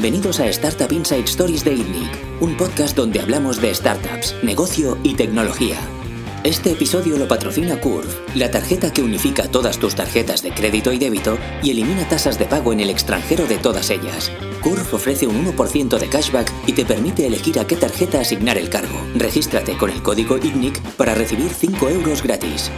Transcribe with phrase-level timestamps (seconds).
[0.00, 5.12] Bienvenidos a Startup Inside Stories de ITNIC, un podcast donde hablamos de startups, negocio y
[5.12, 5.76] tecnología.
[6.42, 10.98] Este episodio lo patrocina Curve, la tarjeta que unifica todas tus tarjetas de crédito y
[10.98, 14.32] débito y elimina tasas de pago en el extranjero de todas ellas.
[14.62, 18.70] Curve ofrece un 1% de cashback y te permite elegir a qué tarjeta asignar el
[18.70, 18.98] cargo.
[19.14, 22.70] Regístrate con el código ITNIC para recibir 5 euros gratis.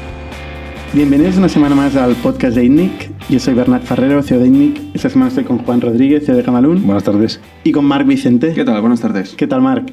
[0.95, 3.29] Bienvenidos una semana más al podcast de ITNIC.
[3.31, 4.79] Yo soy Bernat Ferrero, CEO de ITNIC.
[4.93, 6.85] Esta semana estoy con Juan Rodríguez, CEO de Camalún.
[6.85, 7.41] Buenas tardes.
[7.65, 8.53] Y con Marc Vicente.
[8.53, 8.79] ¿Qué tal?
[8.83, 9.33] Buenas tardes.
[9.35, 9.91] ¿Qué tal, Marc?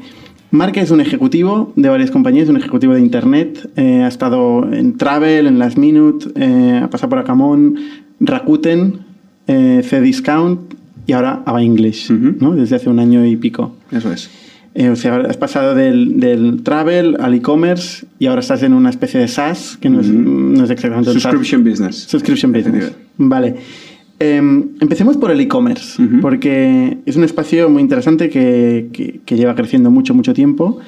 [0.51, 3.69] Marc es un ejecutivo de varias compañías, un ejecutivo de Internet.
[3.77, 7.77] Eh, ha estado en Travel, en Last Minute, eh, ha pasado por Acamón,
[8.19, 8.99] Rakuten,
[9.47, 10.73] eh, Cdiscount
[11.07, 12.11] y ahora Ava English.
[12.11, 12.55] ¿no?
[12.55, 13.73] desde hace un año y pico.
[13.89, 14.29] Eso es.
[14.79, 18.89] Eh, o sea, has pasado del, del travel al e-commerce y ahora estás en una
[18.89, 20.17] especie de SaaS, que no, es, Ujú.
[20.17, 21.33] no es exactamente un SaaS.
[21.33, 21.95] Subscription business.
[22.07, 22.91] Subscription business.
[23.17, 23.55] Vale.
[24.19, 26.21] Em, empecemos por el e-commerce, Ujú.
[26.21, 30.79] porque es un espacio muy interesante que, que- que lleva creciendo mucho, mucho tiempo.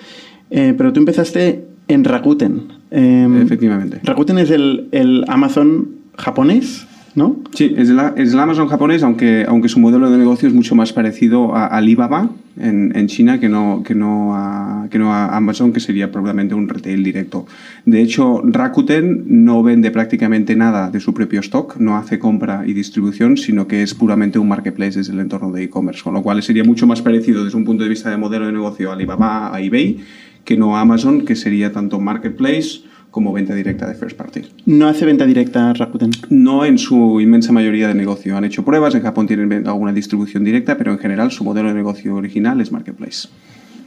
[0.50, 2.62] Eh, pero tú empezaste en Rakuten.
[2.92, 4.00] Em, Efectivamente.
[4.04, 7.38] Rakuten es el, el Amazon japonés, ¿no?
[7.54, 10.76] Sí, es el, es el Amazon japonés, aunque, aunque su modelo de negocio es mucho
[10.76, 15.36] más parecido a Alibaba en, en China que no, que, no a, que no a
[15.36, 17.46] Amazon, que sería probablemente un retail directo.
[17.86, 22.74] De hecho, Rakuten no vende prácticamente nada de su propio stock, no hace compra y
[22.74, 26.42] distribución, sino que es puramente un marketplace desde el entorno de e-commerce, con lo cual
[26.44, 29.54] sería mucho más parecido desde un punto de vista de modelo de negocio a Alibaba,
[29.54, 30.00] a eBay,
[30.46, 34.42] que no a Amazon, que sería tanto marketplace como venta directa de first party.
[34.66, 36.12] No hace venta directa Rakuten.
[36.30, 38.38] No en su inmensa mayoría de negocio.
[38.38, 41.76] Han hecho pruebas, en Japón tienen alguna distribución directa, pero en general su modelo de
[41.76, 43.28] negocio original es Marketplace.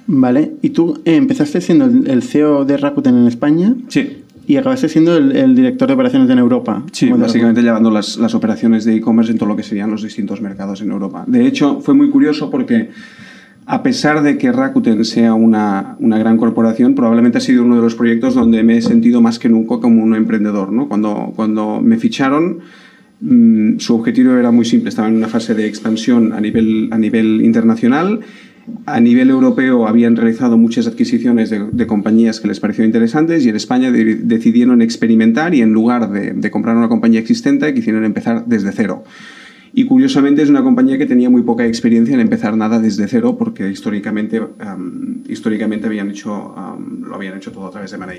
[0.06, 0.52] Vale.
[0.60, 5.16] Y tú eh, empezaste siendo el, CEO de Rakuten en España Sí, y acabaste siendo
[5.16, 6.82] el, el director de operaciones en Europa.
[6.92, 10.42] sí básicamente llevando las, las operaciones de e-commerce en todo lo que serían los distintos
[10.42, 11.24] mercados en Europa.
[11.26, 12.90] De hecho, fue muy curioso porque
[13.66, 17.82] a pesar de que Rakuten sea una, una gran corporación, probablemente ha sido uno de
[17.82, 20.70] los proyectos donde me he sentido más que nunca como un emprendedor.
[20.70, 20.86] ¿no?
[20.86, 22.58] Cuando, cuando me ficharon,
[23.20, 26.98] mm, su objetivo era muy simple, estaba en una fase de expansión a nivel, a
[26.98, 28.20] nivel internacional.
[28.86, 33.56] A nivel europeo habían realizado muchas adquisiciones de, compañías que les pareció interesantes y en
[33.56, 38.72] España de- decidieron experimentar y en lugar de comprar una compañía existente quisieron empezar desde
[38.72, 39.04] cero.
[39.76, 43.34] Y curiosamente es una compañía que tenía muy poca experiencia en empezar nada desde cero
[43.36, 46.54] porque históricamente, am, históricamente habían hecho,
[47.00, 48.14] lo habían hecho todo a través de M&A.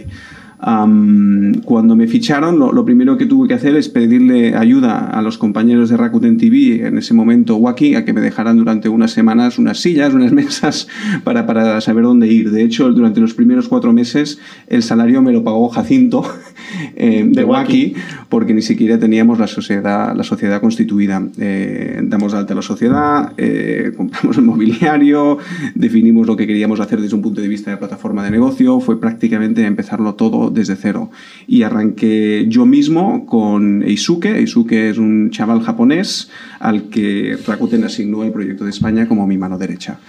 [0.59, 5.21] Am, cuando me ficharon, lo, lo primero que tuve que hacer es pedirle ayuda a
[5.21, 9.11] los compañeros de Rakuten TV, en ese momento Waki, a que me dejaran durante unas
[9.11, 10.89] semanas unas sillas, unas mesas
[11.23, 12.51] para, para saber dónde ir.
[12.51, 16.25] De hecho, durante los primeros cuatro meses el salario me lo pagó Jacinto
[16.95, 17.45] eh, de.
[17.45, 17.95] Waki
[18.29, 21.25] porque ni siquiera teníamos la sociedad, la sociedad constituida.
[21.37, 25.37] Eh, damos de alta la sociedad, eh, compramos el mobiliario,
[25.73, 28.99] definimos lo que queríamos hacer desde un punto de vista de plataforma de negocio, fue
[28.99, 31.11] prácticamente empezarlo todo desde cero.
[31.47, 34.37] Y arranqué yo mismo con Eisuke.
[34.37, 39.37] Eisuke es un chaval japonés al que Rakuten asignó el proyecto de España como mi
[39.37, 39.99] mano derecha.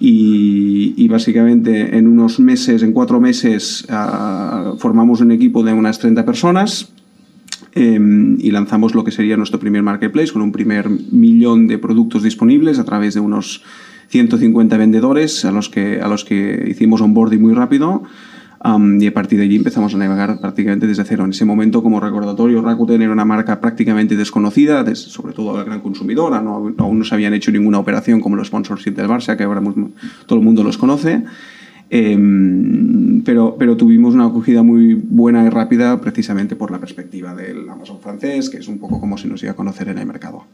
[0.00, 5.98] Y, y básicamente en unos meses, en cuatro meses, ah, formamos un equipo de unas
[6.04, 6.92] 30 personas.
[7.74, 7.98] Eh,
[8.38, 12.78] y lanzamos lo que sería nuestro primer marketplace con un primer millón de productos disponibles
[12.78, 13.62] a través de unos
[14.08, 18.02] 150 vendedores a los que, a los que hicimos onboarding muy rápido.
[18.64, 21.24] Um, y a partir de allí empezamos a navegar prácticamente desde cero.
[21.24, 25.64] En ese momento, como recordatorio, Rakuten era una marca prácticamente desconocida, des- sobre todo al
[25.66, 26.30] gran consumidor.
[26.42, 29.60] No, aún no se habían hecho ninguna operación como los sponsorship del Barça, que ahora
[30.26, 31.24] todo el mundo los conoce.
[31.90, 37.68] Em, pero, pero tuvimos una acogida muy buena y rápida precisamente por la perspectiva del
[37.68, 40.44] Amazon francés, que es un poco como se nos iba a conocer en el mercado.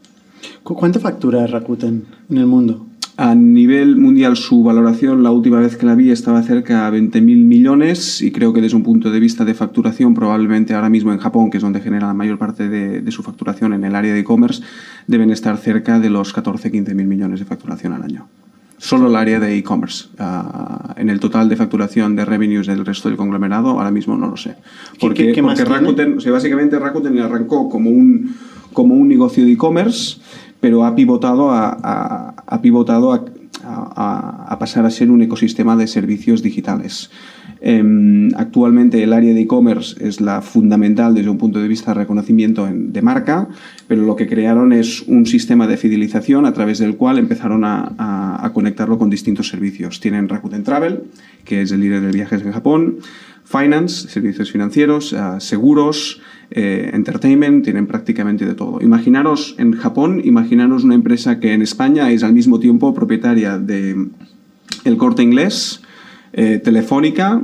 [0.63, 2.87] ¿Cu- ¿Cuánto factura Rakuten en el mundo?
[3.17, 7.21] A nivel mundial, su valoración, la última vez que la vi, estaba cerca a 20.000
[7.45, 11.19] millones y creo que desde un punto de vista de facturación, probablemente ahora mismo en
[11.19, 14.13] Japón, que es donde genera la mayor parte de, de su facturación en el área
[14.13, 14.63] de e-commerce,
[15.07, 18.27] deben estar cerca de los 14-15.000 millones de facturación al año.
[18.83, 20.05] Solo el área de e-commerce.
[20.17, 24.27] Ah, en el total de facturación de revenues del resto del conglomerado, ahora mismo no
[24.27, 24.55] lo sé.
[24.99, 25.63] Porque, qué- porque?
[25.65, 28.35] Rakuten, o sea, básicamente Rakuten arrancó como un,
[28.73, 30.17] como un negocio de e-commerce,
[30.59, 36.41] pero ha pivotado a, a- ha pivotado a pasar a ser un ecosistema de servicios
[36.41, 37.11] digitales.
[37.63, 41.99] Em, actualmente el área de e-commerce es la fundamental desde un punto de vista de
[41.99, 43.49] reconocimiento en- de marca,
[43.87, 48.49] pero lo que crearon es un sistema de fidelización a través del cual empezaron a,
[48.53, 49.99] conectarlo con distintos servicios.
[50.01, 51.03] Tienen Rakuten Travel,
[51.45, 52.97] que es el líder de viajes en Japón,
[53.43, 56.21] Finance, servicios financieros, ah, seguros,
[56.51, 58.81] eh, entertainment, tienen prácticamente de todo.
[58.81, 64.07] Imaginaros en Japón, imaginaros una empresa que en España es al mismo tiempo propietaria de
[64.85, 65.81] El Corte Inglés,
[66.33, 67.41] eh, Telefónica,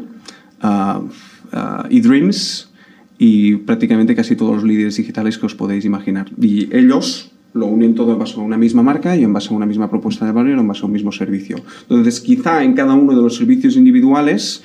[0.63, 2.69] uh, uh, eDreams
[3.17, 6.27] y prácticamente casi todos los líderes digitales que os podéis imaginar.
[6.39, 9.57] Y ellos lo unen todo en base a una misma marca y en base a
[9.57, 11.57] una misma propuesta de valor y en base a un mismo servicio.
[11.81, 14.63] Entonces, quizá en cada uno de los servicios individuales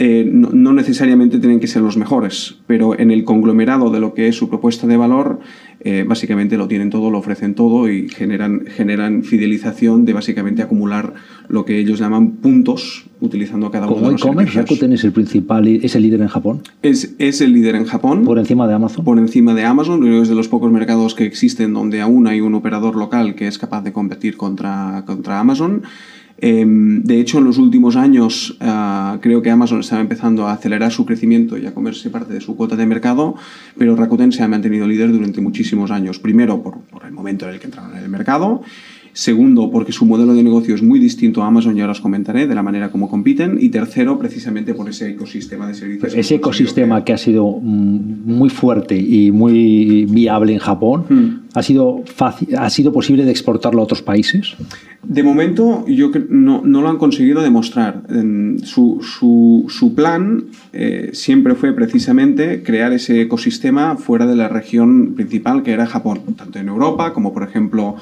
[0.00, 4.28] eh, no, necesariamente tienen que ser los mejores, pero en el conglomerado de lo que
[4.28, 5.40] es su propuesta de valor,
[5.80, 11.14] eh, básicamente lo tienen todo, lo ofrecen todo y generan, generan fidelización de básicamente acumular
[11.48, 15.68] lo que ellos llaman puntos utilizando cada uno de los e-commerce, Rakuten es el principal,
[15.68, 16.62] es el líder en Japón.
[16.82, 18.24] Es, es el líder en Japón.
[18.24, 19.04] Por encima de Amazon.
[19.04, 22.54] Por encima de Amazon, es de los pocos mercados que existen donde aún hay un
[22.54, 25.82] operador local que es capaz de competir contra, contra Amazon.
[26.40, 31.04] De hecho, en los últimos años ah, creo que Amazon estaba empezando a acelerar su
[31.04, 33.34] crecimiento y a comerse parte de su cuota de mercado,
[33.76, 36.20] pero Rakuten se ha mantenido líder durante muchísimos años.
[36.20, 38.62] Primero, por, por el momento en el que entraron en el mercado.
[39.18, 42.54] Segundo, porque su modelo de negocio es muy distinto a Amazon, ya os comentaré, de
[42.54, 43.58] la manera como compiten.
[43.60, 46.14] Y tercero, precisamente por ese ecosistema de servicios.
[46.14, 51.48] Ese ecosistema que ha sido muy fuerte y muy viable en Japón, hmm.
[51.52, 54.54] ¿ha, sido fácil, ¿ha sido posible de exportarlo a otros países?
[55.02, 58.04] De momento, yo no, no lo han conseguido demostrar.
[58.62, 65.14] Su, su, su plan eh, siempre fue precisamente crear ese ecosistema fuera de la región
[65.16, 67.96] principal que era Japón, tanto en Europa como, por ejemplo,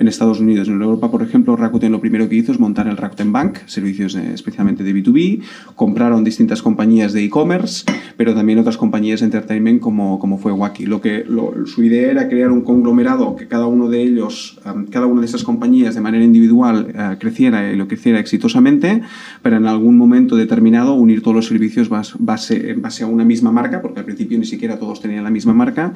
[0.00, 0.66] en Estados Unidos.
[0.66, 4.14] En Europa, por ejemplo, Rakuten lo primero que hizo es montar el Rakuten Bank, servicios
[4.14, 5.42] especialmente de B2B.
[5.76, 7.84] Compraron distintas compañías de e-commerce,
[8.16, 10.86] pero también otras compañías de entertainment como, como fue Wacky.
[10.86, 11.26] Lo que,
[11.66, 15.26] su idea era crear un conglomerado que cada uno de ellos, um, cada una de
[15.26, 19.02] esas compañías de manera individual uh, creciera y lo creciera exitosamente,
[19.42, 23.52] pero en algún momento determinado unir todos los servicios base, en base a una misma
[23.52, 25.92] marca, porque al principio ni siquiera todos tenían la misma marca,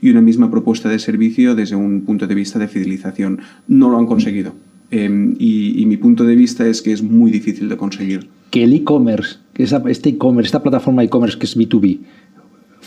[0.00, 3.98] y una misma propuesta de servicio desde un punto de vista de fidelización no lo
[3.98, 4.52] han conseguido.
[4.90, 8.28] Eh, y, y, mi punto de vista es que es muy difícil de conseguir.
[8.50, 11.98] Que el e-commerce, este e-commerce, esta plataforma e-commerce que es B2B,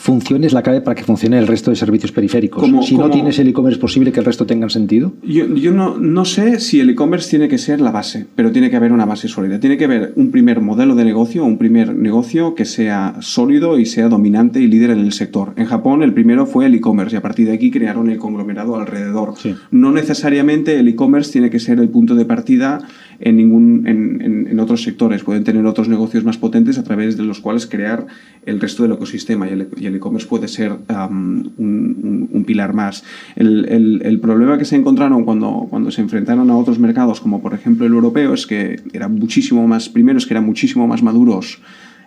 [0.02, 2.60] funcione es la clave para que funcione el resto de servicios periféricos.
[2.60, 5.14] Como, si no tienes el e-commerce, ¿es posible que el resto tengan sentido?
[5.22, 8.72] Yo, yo no, no, sé si el e-commerce tiene que ser la base, pero tiene
[8.72, 9.60] que haber una base sólida.
[9.60, 13.86] Tiene que haber un primer modelo de negocio, un primer negocio que sea sólido y
[13.86, 15.54] sea dominante y líder en el sector.
[15.56, 18.78] En Japón el primero fue el e-commerce y a partir de aquí crearon el conglomerado
[18.78, 19.36] alrededor.
[19.38, 19.56] Sí.
[19.70, 22.80] No necesariamente el e-commerce tiene que ser el punto de partida
[23.22, 25.24] en, ningún, en, en, en, otros sectores.
[25.24, 28.08] Pueden tener otros negocios más potentes a través de los cuales crear
[28.46, 33.04] el resto del ecosistema y el e-commerce puede ser um, un, un, pilar más.
[33.36, 37.42] El, el, el, problema que se encontraron cuando, cuando se enfrentaron a otros mercados, como
[37.42, 41.04] por ejemplo el europeo, es que eran muchísimo más, primero es que eran muchísimo más
[41.04, 41.62] maduros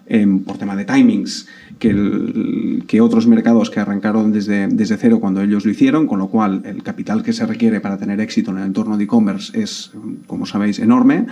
[0.07, 1.47] eh, por tema de timings
[1.79, 6.63] que, otros mercados que arrancaron desde, desde cero cuando ellos lo hicieron, con lo cual
[6.65, 9.93] el capital que se requiere para tener éxito en el entorno de e-commerce es,
[10.27, 11.27] como sabéis, enorme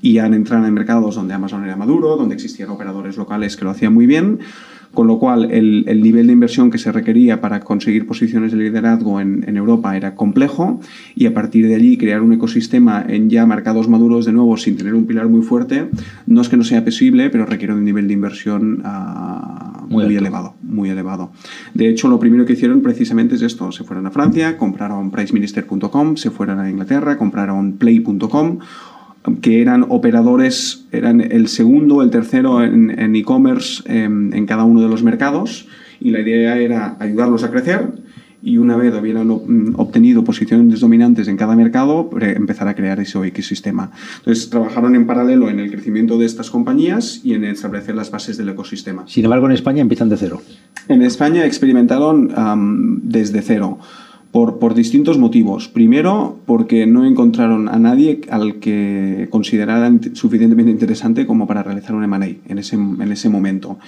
[0.00, 3.70] y han entrado en mercados donde Amazon era maduro, donde existían operadores locales que lo
[3.70, 4.38] hacían muy bien
[4.94, 8.58] con lo cual el, el, nivel de inversión que se requería para conseguir posiciones de
[8.58, 10.80] liderazgo en, en, Europa era complejo
[11.14, 14.76] y a partir de allí crear un ecosistema en ya mercados maduros de nuevo sin
[14.76, 15.88] tener un pilar muy fuerte
[16.26, 20.16] no es que no sea posible, pero requiere un nivel de inversión uh, muy, muy
[20.16, 21.30] elevado, muy elevado.
[21.74, 26.16] De hecho, lo primero que hicieron precisamente es esto, se fueron a Francia, compraron priceminister.com,
[26.16, 28.58] se fueron a Inglaterra, compraron play.com
[29.40, 34.80] que eran operadores, eran el segundo, el tercero en e-commerce en, em, en, cada uno
[34.80, 35.66] de los mercados
[36.00, 37.88] y la idea era ayudarlos a crecer
[38.42, 39.30] y una vez hubieran
[39.76, 43.90] obtenido posiciones dominantes en cada mercado, empezar a crear ese ecosistema.
[44.18, 48.36] Entonces, trabajaron en paralelo en el crecimiento de estas compañías y en establecer las bases
[48.36, 49.04] del ecosistema.
[49.06, 50.40] Sin embargo, en España empiezan de cero.
[50.88, 53.78] En España experimentaron um, desde cero.
[54.38, 55.66] Por, por, distintos motivos.
[55.66, 62.04] Primero, porque no encontraron a nadie al que consideraran suficientemente interesante como para realizar un
[62.04, 63.80] M&A en ese, en ese momento.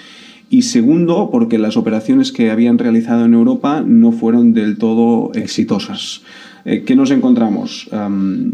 [0.49, 6.23] Y segundo, porque las operaciones que habían realizado en Europa no fueron del todo exitosas.
[6.65, 7.89] Eh, ¿Qué nos encontramos?
[7.93, 8.51] Um,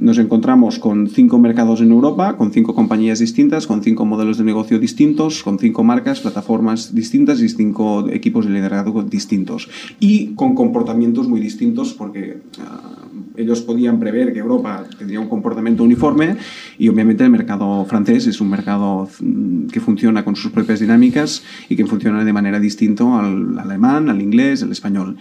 [0.00, 4.44] nos encontramos con cinco mercados en Europa, con cinco compañías distintas, con cinco modelos de
[4.44, 9.68] negocio distintos, con cinco marcas, plataformas distintas y cinco equipos de liderazgo distintos.
[9.98, 15.82] Y con comportamientos muy distintos porque uh, ellos podían prever que Europa tendría un comportamiento
[15.82, 16.36] uniforme
[16.78, 21.42] y obviamente el mercado francés es un mercado mm, que funciona con sus propias dinámicas
[21.68, 25.16] y que funciona de manera distinta al alemán, al inglés, al español.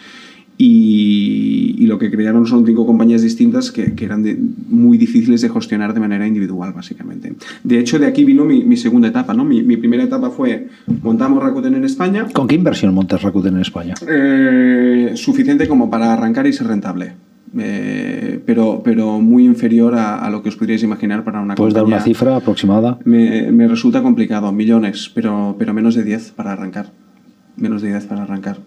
[0.58, 4.26] Y, lo que crearon son cinco compañías distintas que, eran
[4.70, 7.34] muy difíciles de gestionar de manera individual, básicamente.
[7.64, 9.34] De hecho, de aquí vino mi, segunda etapa.
[9.34, 9.44] ¿no?
[9.44, 10.70] Mi, primera etapa fue
[11.02, 12.28] montamos Rakuten en España.
[12.34, 13.94] ¿Con qué inversión montas Rakuten en España?
[14.08, 17.14] Eh, suficiente como para arrancar y ser rentable.
[17.58, 21.84] Eh, pero, pero muy inferior a, lo que os podríais imaginar para una ¿Puedes dar
[21.84, 22.98] una cifra aproximada?
[23.06, 26.92] Me, me, resulta complicado, millones, pero, pero menos de 10 para arrancar.
[27.56, 28.58] Menos de 10 para arrancar.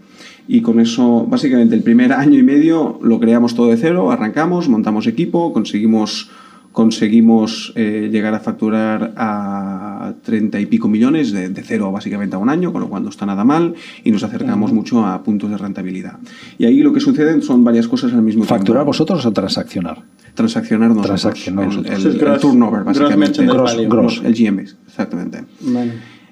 [0.48, 4.68] Y con eso, básicamente, el primer año y medio lo creamos todo de cero, arrancamos,
[4.68, 6.30] montamos equipo, conseguimos,
[6.70, 12.48] conseguimos eh, llegar a facturar a 30 y pico millones de, cero básicamente a un
[12.48, 13.74] año, con lo cual no está nada mal
[14.04, 16.18] y nos acercamos mucho a puntos de rentabilidad.
[16.58, 18.54] Y ahí lo que sucede son varias cosas al mismo tiempo.
[18.54, 20.04] ¿Facturar vosotros o transaccionar?
[20.34, 21.22] Transaccionar nosotros.
[21.22, 23.42] Transaccionar El, el, turnover, básicamente.
[23.42, 25.44] El GMB, exactamente.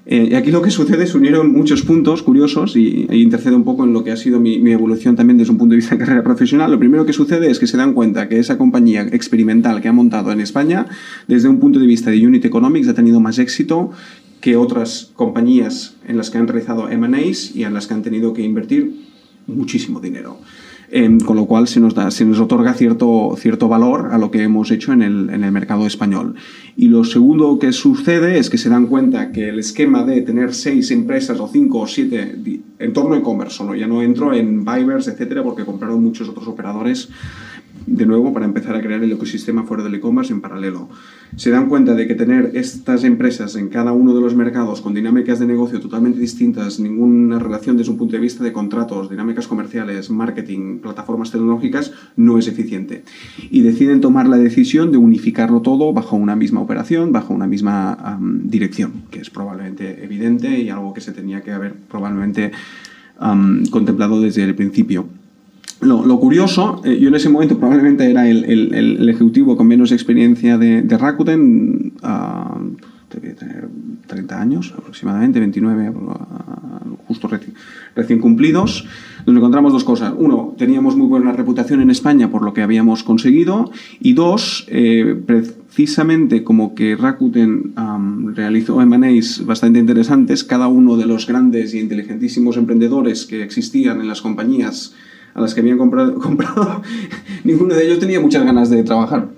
[0.06, 3.64] Eh, y aquí lo que sucede es unieron muchos puntos curiosos y, e intercede un
[3.64, 6.04] poco en lo que ha sido mi, evolución también desde un punto de vista de
[6.04, 6.70] carrera profesional.
[6.70, 9.92] Lo primero que sucede es que se dan cuenta que esa compañía experimental que ha
[9.92, 10.87] montado en España,
[11.26, 13.92] desde un punto de vista de Unit Economics, ha tenido más éxito
[14.42, 18.34] que otras compañías en las que han realizado M&As y en las que han tenido
[18.34, 18.92] que invertir
[19.46, 20.38] muchísimo dinero.
[20.97, 24.31] Em, con lo cual se nos, da, se nos otorga cierto, cierto valor a lo
[24.31, 26.37] que hemos hecho en el, en el mercado español.
[26.77, 30.55] Y lo segundo que sucede es que se dan cuenta que el esquema de tener
[30.55, 32.37] seis empresas o cinco o siete
[32.79, 33.75] en torno a e-commerce, ¿no?
[33.75, 37.09] ya no entro en Vibers, etcétera, porque compraron muchos otros operadores
[37.87, 40.88] de nuevo para empezar a crear el ecosistema fuera del e-commerce en paralelo.
[41.37, 44.95] Se dan cuenta de que tener estas empresas en cada uno de los mercados con
[44.95, 49.47] dinámicas de negocio totalmente distintas, ninguna relación desde un punto de vista de contratos, dinámicas
[49.47, 53.05] comerciales, marketing, plataformas tecnológicas, no es eficiente.
[53.50, 58.19] Y deciden tomar la decisión de unificarlo todo bajo una misma operación, bajo una misma
[58.45, 62.53] dirección, que es probablemente evidente y algo que se tenía que haber probablemente
[63.71, 65.07] contemplado desde el principio.
[65.85, 70.59] Lo, curioso, eh, yo en ese momento probablemente era el, el, ejecutivo con menos experiencia
[70.59, 72.76] de, de Rakuten, uh,
[73.09, 73.69] tener
[74.07, 77.29] 30 años aproximadamente, 29, ah, justo
[77.95, 78.87] recién, cumplidos.
[79.26, 80.12] Nos encontramos dos cosas.
[80.17, 83.71] Uno, teníamos muy buena reputación en España por lo que habíamos conseguido.
[84.00, 87.75] Y dos, eh, precisamente como que Rakuten
[88.35, 94.09] realizó M&As bastante interesantes, cada uno de los grandes y inteligentísimos emprendedores que existían en
[94.09, 94.95] las compañías
[95.35, 96.83] a las que habían comprado, comprado
[97.45, 99.29] ninguno de ellos tenía muchas ganas de trabajar.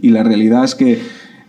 [0.00, 0.98] y la realidad es que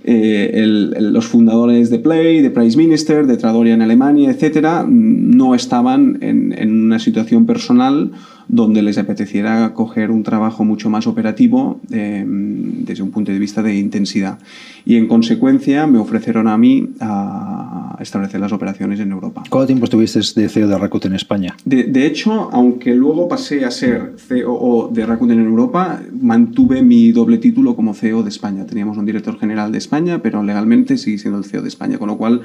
[0.05, 6.17] eh, los fundadores de Play, de Price Minister, de Tradoria en Alemania, etcétera, no estaban
[6.21, 8.11] en una situación personal
[8.47, 13.61] donde les apeteciera coger un trabajo mucho más operativo eh, desde un punto de vista
[13.61, 14.39] de intensidad.
[14.85, 19.43] Y en consecuencia me ofrecieron a mí a establecer las operaciones en Europa.
[19.49, 21.55] ¿Cuánto tiempo estuviste de CEO de Rakuten en España?
[21.65, 27.37] De, hecho, aunque luego pasé a ser CEO de Rakuten en Europa, mantuve mi doble
[27.37, 28.65] título como CEO de España.
[28.65, 32.07] Teníamos un director general de España, pero legalmente seguí siendo el CEO de España, con
[32.07, 32.41] lo cual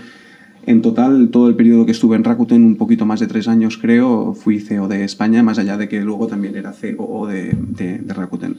[0.68, 3.78] en total, todo el periodo que estuve en Rakuten, un poquito más de tres años
[3.78, 8.02] creo, fui CEO de España, más allá de que luego también era CEO de, de,
[8.06, 8.58] Rakuten.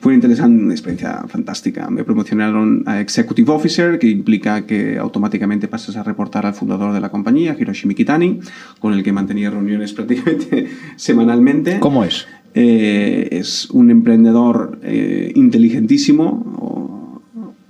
[0.00, 1.90] Fue una interesante, una experiencia fantástica.
[1.90, 7.00] Me promocionaron a Executive Officer, que implica que automáticamente pasas a reportar al fundador de
[7.00, 8.40] la compañía, Hiroshi Mikitani,
[8.78, 11.78] con el que mantenía reuniones prácticamente semanalmente.
[11.78, 12.26] ¿Cómo es?
[12.54, 16.99] Eh, es un emprendedor eh, inteligentísimo,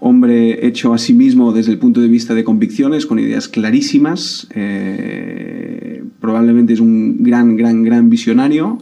[0.00, 4.49] hombre hecho a sí mismo desde el punto de vista de convicciones, con ideas clarísimas.
[4.54, 8.78] Eh, probablemente es un gran, gran, gran visionario.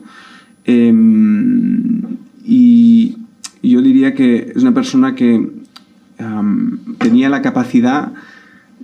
[0.64, 2.02] Em,
[2.44, 3.16] y
[3.62, 5.58] yo diría que es una persona que
[6.98, 8.12] tenía la capacidad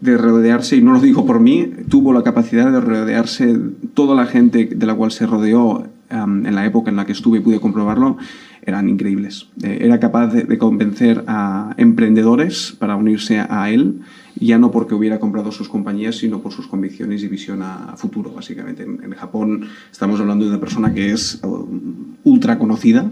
[0.01, 3.59] de rodearse, y no lo digo por mí, tuvo la capacidad de rodearse
[3.95, 7.39] toda la gente de la cual se rodeó en la época en la que estuve
[7.39, 8.17] y pude comprobarlo,
[8.63, 9.49] eran increíbles.
[9.63, 14.01] Eh, era capaz de, convencer a emprendedores para unirse a él,
[14.37, 18.33] ya no porque hubiera comprado sus compañías, sino por sus convicciones y visión a, futuro,
[18.33, 18.83] básicamente.
[18.83, 23.11] En, Japón estamos hablando de una persona que es um, ultra conocida,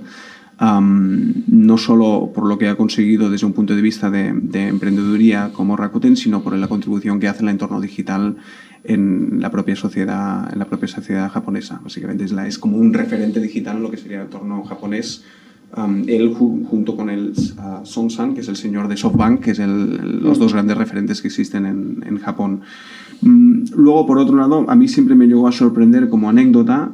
[0.63, 5.51] no solo por lo que ha conseguido desde un punto de vista de, de emprendeduría
[5.53, 8.37] como Rakuten, sino por la contribución que hace el entorno digital
[8.85, 11.81] en la propia sociedad, en la propia sociedad japonesa.
[11.83, 15.25] Básicamente es, la, es como un referente digital en lo que sería el entorno japonés.
[15.75, 19.59] Um, él junto con el uh, Son-san, que es el señor de SoftBank, que es
[19.59, 22.61] los dos grandes referentes que existen en, en Japón.
[23.23, 26.93] Um, luego, por otro lado, a mí siempre me llegó a sorprender como anécdota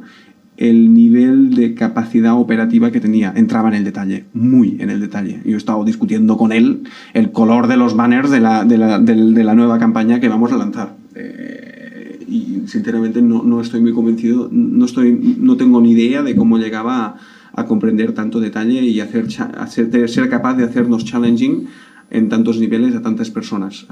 [0.59, 3.31] el nivel de capacidad operativa que tenía.
[3.33, 5.39] Entraba en el detalle, muy en el detalle.
[5.45, 8.99] Yo he estado discutiendo con él el color de los banners de la, de la,
[8.99, 10.97] de, la nueva campaña que vamos a lanzar.
[11.15, 16.35] Eh, y sinceramente no, no, estoy muy convencido, no, estoy, no tengo ni idea de
[16.35, 17.15] cómo llegaba
[17.53, 21.67] a, comprender tanto detalle y hacer, hacer, ser capaz de hacernos challenging
[22.11, 23.87] en tantos niveles a tantas personas.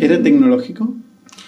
[0.00, 0.94] ¿Era tecnológico?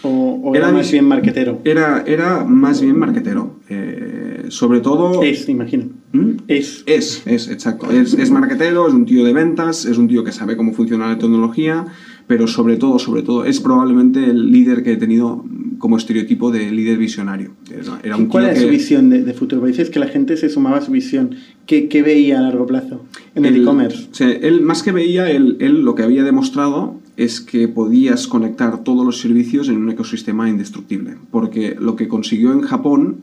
[0.02, 1.60] ¿O, era, más bien marquetero?
[1.64, 3.56] Era, era más bien marquetero.
[3.68, 5.22] Eh, sobre todo...
[5.22, 5.86] Es, imagino.
[6.12, 6.30] ¿Mm?
[6.48, 6.82] Es.
[6.86, 7.90] Es, es, exacto.
[7.90, 11.08] Es, es marquetero, es un tío de ventas, es un tío que sabe cómo funciona
[11.08, 11.86] la tecnología,
[12.26, 15.44] pero sobre todo, sobre todo, es probablemente el líder que he tenido
[15.80, 17.52] como estereotipo de líder visionario.
[18.04, 19.66] Era un ¿Cuál era su visión de, futuro?
[19.66, 21.34] Dices que la gente se sumaba a su visión.
[21.66, 23.04] ¿Qué, qué veía a largo plazo
[23.34, 24.08] en el e-commerce?
[24.12, 28.26] O sea, él, más que veía, él, él, lo que había demostrado es que podías
[28.26, 31.16] conectar todos los servicios en un ecosistema indestructible.
[31.30, 33.22] Porque lo que consiguió en Japón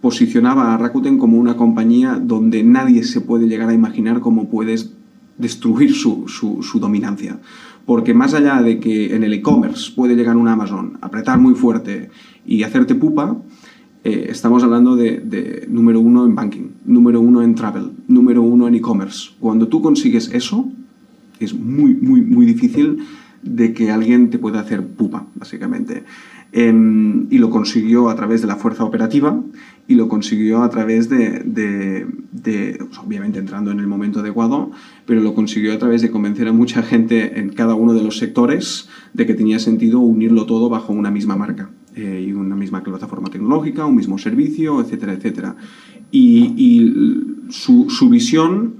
[0.00, 4.92] posicionaba a Rakuten como una compañía donde nadie se puede llegar a imaginar cómo puedes
[5.38, 7.38] destruir su, su, dominancia
[7.86, 12.10] porque más allá de que en el e-commerce puede llegar un Amazon, apretar muy fuerte
[12.46, 13.36] y hacerte pupa,
[14.04, 18.74] eh, estamos hablando de, número uno en banking, número uno en travel, número uno en
[18.76, 19.30] e-commerce.
[19.40, 20.70] Cuando tú consigues eso,
[21.40, 23.04] es muy, muy, muy difícil
[23.42, 26.04] de que alguien te pueda hacer pupa, básicamente.
[26.52, 29.40] Em, y lo consiguió a través de la fuerza operativa
[29.86, 32.06] y lo consiguió a través de,
[32.42, 34.72] pues, obviamente entrando en el momento adecuado,
[35.06, 38.18] pero lo consiguió a través de convencer a mucha gente en cada uno de los
[38.18, 42.82] sectores de que tenía sentido unirlo todo bajo una misma marca eh, y una misma
[42.82, 45.56] plataforma tecnológica, un mismo servicio, etcétera, etcétera.
[46.10, 48.79] Y, su, su visión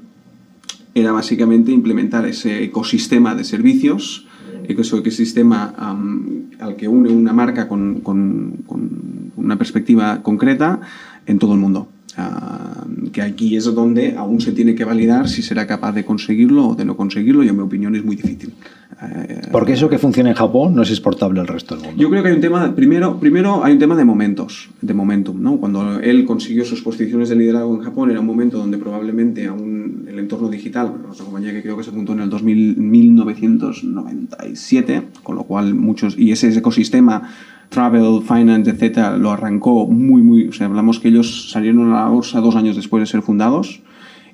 [0.94, 4.26] era básicamente implementar ese ecosistema de servicios
[4.82, 5.74] ese ecosistema
[6.60, 8.02] al que une una marca con,
[9.36, 10.80] una perspectiva concreta
[11.26, 11.88] en todo el mundo.
[12.16, 16.68] Ah, que aquí es donde aún se tiene que validar si será capaz de conseguirlo
[16.68, 18.52] o de no conseguirlo y en mi opinión es muy difícil.
[19.02, 21.98] Eh, Porque eso que funciona en Japón no es exportable al resto del mundo.
[22.00, 25.40] Yo creo que hay un tema, primero, primero hay un tema de momentos, de momentum.
[25.40, 25.58] ¿no?
[25.58, 30.06] Cuando él consiguió sus posiciones de liderazgo en Japón era un momento donde probablemente aún
[30.08, 35.36] el entorno digital, una compañía que creo que se juntó en el 2000, 1997, con
[35.36, 37.30] lo cual muchos, y ese ecosistema
[37.70, 40.48] travel, finance, etcétera, lo arrancó muy, muy.
[40.48, 43.80] O sea, hablamos que ellos salieron a la bolsa dos años después de ser fundados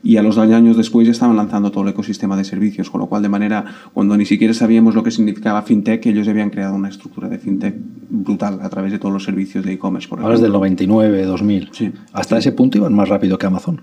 [0.02, 3.00] y a los dos años después ya estaban lanzando todo el ecosistema de servicios, con
[3.00, 6.74] lo cual de manera, cuando ni siquiera sabíamos lo que significaba fintech, ellos habían creado
[6.74, 7.74] una estructura de fintech
[8.08, 10.08] brutal a través de todos los servicios de e-commerce.
[10.12, 11.68] Hablas del 99, 2000.
[11.72, 11.92] Sí.
[12.12, 13.80] ¿Hasta ese punto iban más rápido que Amazon?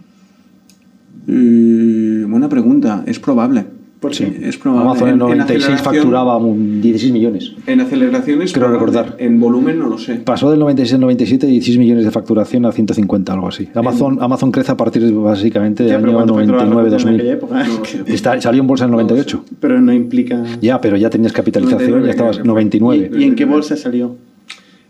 [1.27, 3.65] Mm, buena pregunta, es probable.
[4.11, 4.89] Sí, es probable.
[4.89, 7.53] Amazon en, 96 facturaba 16 millones.
[7.67, 9.15] En aceleraciones, creo recordar.
[9.19, 10.15] En volumen no lo sé.
[10.15, 13.69] Pasó del 96 al 97 16 millones de facturación a 150, algo así.
[13.73, 18.39] Amazon, Amazon crece a partir básicamente del año 99-2000.
[18.41, 19.45] Salió en bolsa en el 98.
[19.59, 20.43] Pero no implica.
[20.61, 23.11] Ya, pero ya tenías capitalización, ya estabas 99.
[23.17, 24.15] ¿Y, en qué bolsa salió?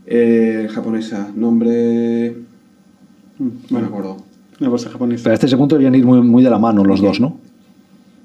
[0.06, 1.30] Eh, japonesa.
[1.36, 2.36] Nombre.
[3.38, 4.17] Mm, no me acuerdo.
[4.60, 5.23] Una bolsa japonesa.
[5.23, 7.38] Pero hasta ese punto debían ir muy, muy de la mano los dos, ¿no?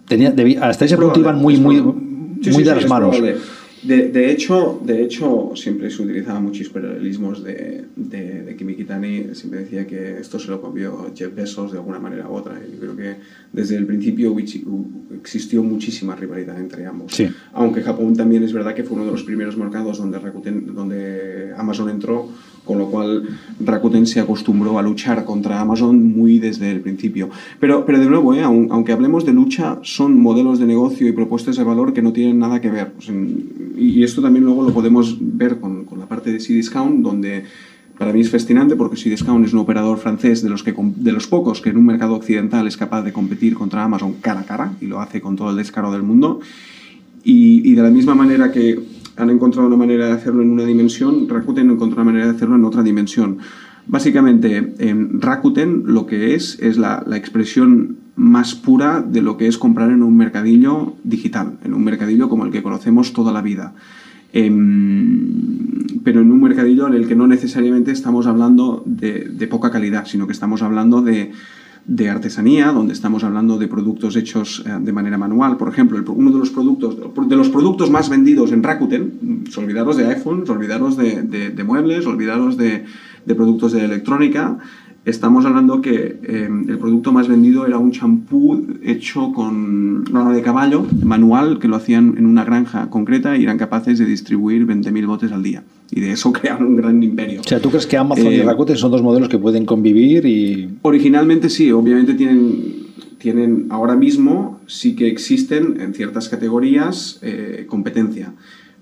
[0.09, 3.17] Tenía, hasta ese punto iban muy, muy, muy de las manos.
[3.83, 9.35] De, de, hecho, de hecho, siempre se utilizaban muchos paralelismos de, de, de Kimikitani.
[9.35, 12.61] Siempre decía que esto se lo copió Jeff Bezos de alguna manera u otra.
[12.67, 13.17] Y yo creo que
[13.53, 14.35] desde el principio
[15.15, 17.13] existió muchísima rivalidad entre ambos.
[17.13, 17.29] Sí.
[17.53, 21.53] Aunque Japón también es verdad que fue uno de los primeros mercados donde, Rakuten, donde
[21.57, 22.29] Amazon entró
[22.69, 23.23] con lo cual
[23.65, 27.31] Rakuten se acostumbró a luchar contra Amazon muy desde el principio.
[27.59, 28.43] Pero, pero de nuevo, ¿eh?
[28.43, 32.39] aunque hablemos de lucha, son modelos de negocio y propuestas de valor que no tienen
[32.39, 32.93] nada que ver.
[33.79, 37.45] y esto también luego lo podemos ver con, con la parte de C-Discount, donde
[37.97, 41.27] para mí es fascinante porque C-Discount es un operador francés de los, que, de los
[41.27, 44.73] pocos que en un mercado occidental es capaz de competir contra Amazon cara a cara
[44.83, 46.41] y lo hace con todo el descaro del mundo.
[47.25, 48.79] Y, y de la misma manera que
[49.19, 52.57] han encontrado una manera de hacerlo en una dimensión, Rakuten encontró una manera de hacerlo
[52.57, 53.39] en otra dimensión.
[53.87, 59.47] Básicamente, en Rakuten lo que es es la, la, expresión más pura de lo que
[59.47, 63.41] es comprar en un mercadillo digital, en un mercadillo como el que conocemos toda la
[63.41, 63.75] vida.
[64.33, 64.51] Eh,
[66.05, 70.27] pero en un mercadillo en el que no necesariamente estamos hablando de poca calidad, sino
[70.27, 71.33] que estamos hablando de,
[71.89, 75.57] de artesanía, donde estamos hablando de productos hechos eh, de manera manual.
[75.57, 79.97] Por ejemplo, uno de los productos de los productos más vendidos en Rakuten, mm, olvidaros
[79.97, 82.85] de iPhones, olvidaros de, de, muebles, olvidaros de,
[83.25, 84.59] de, productos de electrónica,
[85.09, 90.43] Estamos hablando que em, el producto más vendido era un champú hecho con lana de
[90.43, 95.07] caballo, manual, que lo hacían en una granja concreta y eran capaces de distribuir 20.000
[95.07, 95.65] botes al día.
[95.91, 97.41] Y de eso crearon un gran imperio.
[97.41, 100.27] O sea, ¿tú crees que Amazon y eh, Rakuten son dos modelos que pueden convivir?
[100.27, 102.87] y Originalmente sí, obviamente tienen
[103.19, 108.33] tienen ahora mismo sí que existen en ciertas categorías eh, competencia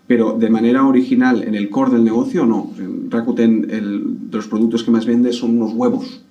[0.06, 2.72] pero de manera original en el core del negocio no.
[3.08, 6.22] Rakuten, el, de los productos que más vende son unos huevos,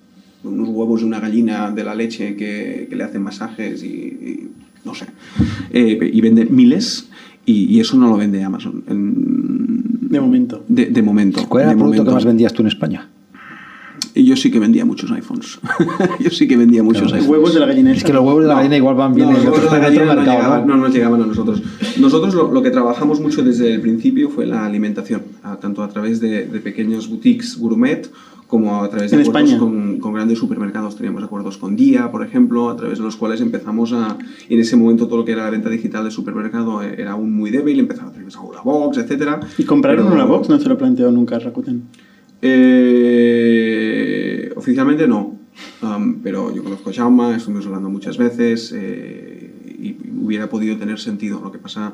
[0.44, 4.48] unos huevos de una gallina de la leche que, le hacen masajes y,
[4.84, 5.06] no sé,
[5.70, 7.08] eh, y vende miles
[7.44, 8.82] y, eso no lo vende Amazon.
[8.86, 10.64] de momento.
[10.68, 11.46] De, momento.
[11.48, 13.08] ¿Cuál era el producto que más vendías tú en España?
[14.14, 15.58] Y yo sí que vendía muchos iPhones.
[16.20, 17.28] yo sí que vendía muchos iPhones.
[17.28, 17.92] Huevos de la gallina.
[17.92, 20.64] Es que los huevos de la gallina igual van bien no, en otro, mercado.
[20.64, 21.62] No, nos llegaban a nosotros.
[21.98, 25.22] Nosotros lo, que trabajamos mucho desde el principio fue la alimentación,
[25.60, 28.10] tanto a través de, de pequeños boutiques gourmet
[28.46, 30.96] como a través de acuerdos con, con, grandes supermercados.
[30.96, 34.16] Teníamos acuerdos con Día, por ejemplo, a través de los cuales empezamos a...
[34.48, 37.50] En ese momento todo lo que era la venta digital de supermercado era aún muy
[37.50, 39.44] débil, empezaba a tener una box, etc.
[39.58, 40.48] ¿Y compraron una box?
[40.48, 41.84] No se lo planteó nunca Rakuten.
[43.28, 45.38] Eh, oficialmente no,
[45.82, 50.98] um, pero yo conozco a Jaume, estuvimos hablando muchas veces eh, y hubiera podido tener
[50.98, 51.40] sentido.
[51.42, 51.92] Lo que pasa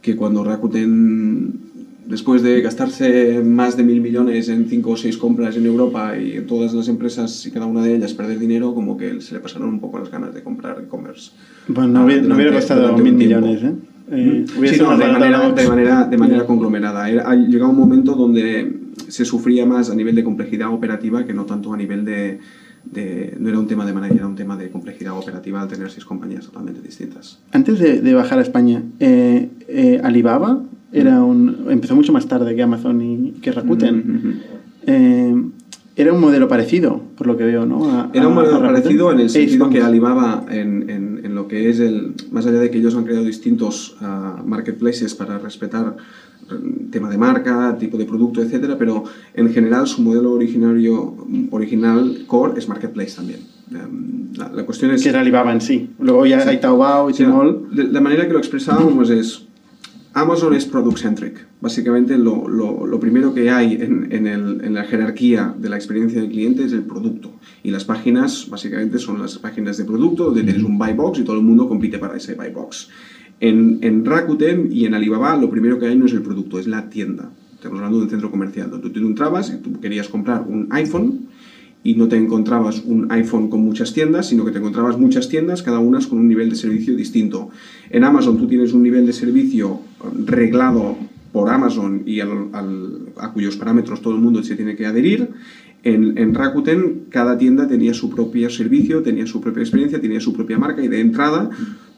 [0.00, 1.68] que cuando Rakuten
[2.08, 6.32] después de gastarse más de mil millones en cinco o seis compras en Europa y
[6.32, 9.40] en todas las empresas y cada una de ellas perder dinero, como que se le
[9.40, 11.32] pasaron un poco las ganas de comprar e-commerce.
[11.68, 13.74] Bueno, no, hubiera, hubiera costado mil millones, ¿eh?
[14.10, 17.04] eh sí, no, de, manera, de, manera, de manera conglomerada.
[17.04, 21.44] Ha llegado un momento donde se sufría más a nivel de complejidad operativa que no
[21.44, 22.40] tanto a nivel de,
[22.84, 25.90] de, no era un tema de manager, era un tema de complejidad operativa al tener
[25.90, 27.38] seis compañías totalmente distintas.
[27.52, 32.54] Antes de, de bajar a España, eh, eh, Alibaba era un, empezó mucho más tarde
[32.56, 34.42] que Amazon y que Rakuten.
[34.86, 35.34] Eh,
[35.96, 38.10] era un modelo parecido, por lo que veo, ¿no?
[38.14, 41.80] era un modelo parecido en el sentido que Alibaba, en, en, en, lo que es
[41.80, 42.14] el.
[42.30, 45.96] Más allá de que ellos han creado distintos uh, marketplaces para respetar
[46.90, 51.14] tema de marca, tipo de producto, etcétera, pero en general su modelo originario,
[51.50, 53.40] original core es marketplace también.
[53.70, 55.90] Em, la, cuestión es que era Alibaba en sí.
[55.98, 57.68] Luego ya hay Taobao y Tmall.
[57.72, 59.48] la manera que lo expresábamos es
[60.14, 61.46] Amazon es product centric.
[61.60, 66.20] Básicamente lo, lo, primero que hay en, en, el, en, la jerarquía de la experiencia
[66.20, 67.32] del cliente es el producto.
[67.62, 71.24] Y las páginas básicamente son las páginas de producto donde tienes un buy box y
[71.24, 72.88] todo el mundo compite para ese buy box.
[73.40, 76.66] En, en, Rakuten y en Alibaba lo primero que hay no es el producto, es
[76.66, 77.30] la tienda.
[77.54, 81.28] Estamos hablando de un centro comercial donde tú entrabas y tú querías comprar un iPhone
[81.84, 85.62] y no te encontrabas un iPhone con muchas tiendas, sino que te encontrabas muchas tiendas,
[85.62, 87.50] cada una con un nivel de servicio distinto.
[87.90, 89.80] En Amazon tú tienes un nivel de servicio
[90.24, 90.96] reglado
[91.32, 92.48] por Amazon y al,
[93.16, 95.28] a cuyos parámetros todo el mundo se tiene que adherir.
[95.84, 100.32] En, en, Rakuten cada tienda tenía su propio servicio, tenía su propia experiencia, tenía su
[100.32, 101.50] propia marca y de entrada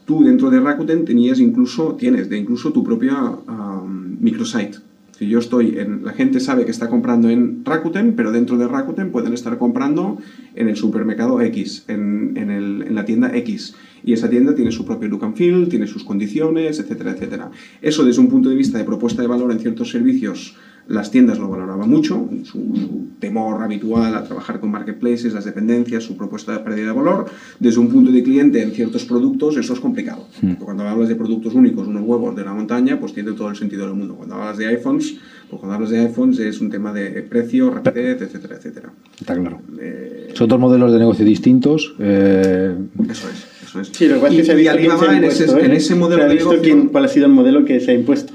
[0.05, 4.79] tú dentro de Rakuten tenías incluso, tienes de incluso tu propia um, microsite.
[5.17, 8.67] Si yo estoy en, la gente sabe que está comprando en Rakuten, pero dentro de
[8.67, 10.17] Rakuten pueden estar comprando
[10.55, 13.75] en el supermercado X, en, en, el, en la tienda X.
[14.03, 17.51] Y esa tienda tiene su propio look and feel, tiene sus condiciones, etcétera, etcétera.
[17.83, 20.55] Eso desde un punto de vista de propuesta de valor en ciertos servicios
[20.87, 26.17] las tiendas lo valoraban mucho, su, temor habitual a trabajar con marketplaces, las dependencias, su
[26.17, 27.25] propuesta de pérdida de valor.
[27.59, 30.27] Desde un punto de cliente en ciertos productos eso es complicado.
[30.59, 33.85] Cuando hablas de productos únicos, unos huevos de la montaña, pues tiene todo el sentido
[33.85, 34.15] del mundo.
[34.15, 35.17] Cuando hablas de iPhones,
[35.49, 38.93] pues cuando hablas de iPhones es un tema de precio, rapidez, etcétera, etcétera.
[39.19, 39.61] Está claro.
[39.79, 41.93] Eh, Son dos modelos de negocio distintos.
[41.99, 42.75] Eh,
[43.09, 43.47] eso es.
[43.63, 43.91] Eso es.
[43.93, 45.75] Sí, lo cual y, se ha en, ese, en ¿eh?
[45.75, 46.89] ese modelo de negocio...
[46.91, 48.33] ¿Cuál ha sido el modelo que se ha impuesto?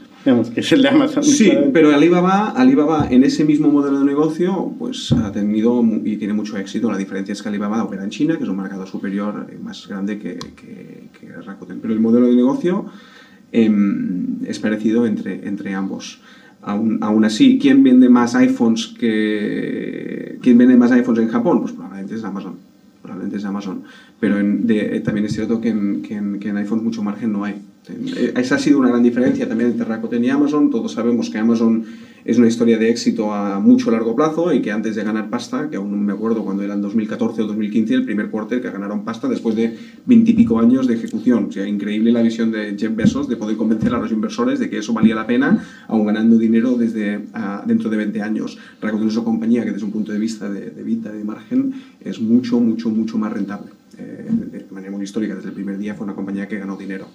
[0.53, 1.23] Que es el de Amazon.
[1.23, 6.35] Sí, pero Alibaba, Alibaba en ese mismo modelo de negocio pues ha tenido y tiene
[6.35, 6.91] mucho éxito.
[6.91, 9.87] La diferencia es que Alibaba opera en China, que es un mercado superior eh, más
[9.87, 11.07] grande que, que,
[11.45, 11.81] Rakuten.
[11.81, 12.87] Pero el modelo de negocio
[13.53, 16.21] em, es parecido entre, entre ambos.
[16.63, 21.61] Aún, aún, así, ¿quién vende más iPhones que quién vende más iPhones en Japón?
[21.61, 22.66] Pues probablemente es Amazon.
[23.07, 23.85] Probablemente es Amazon.
[24.19, 24.37] Pero
[25.05, 27.63] también es cierto que en, iPhones mucho margen no hay.
[27.89, 30.71] Eh, esa ha sido una gran diferencia también entre Rakuten y Amazon.
[30.71, 31.85] Todos sabemos que Amazon
[32.27, 35.71] es una historia de éxito a mucho largo plazo y que antes de ganar pasta,
[35.71, 38.69] que aún no me acuerdo cuando era en 2014 o 2015, el primer quarter que
[38.69, 41.47] ganaron pasta después de veintipico años de ejecución.
[41.49, 44.69] O sea, increíble la visión de Jeff Bezos de poder convencer a los inversores de
[44.69, 47.21] que eso valía la pena, aún ganando dinero desde
[47.65, 48.59] dentro de 20 años.
[48.83, 52.21] Es una compañía que desde un punto de vista de, de vida, de margen, es
[52.21, 53.71] mucho, mucho, mucho más rentable.
[53.99, 57.07] Eh, de manera muy histórica, desde el primer día fue una compañía que ganó dinero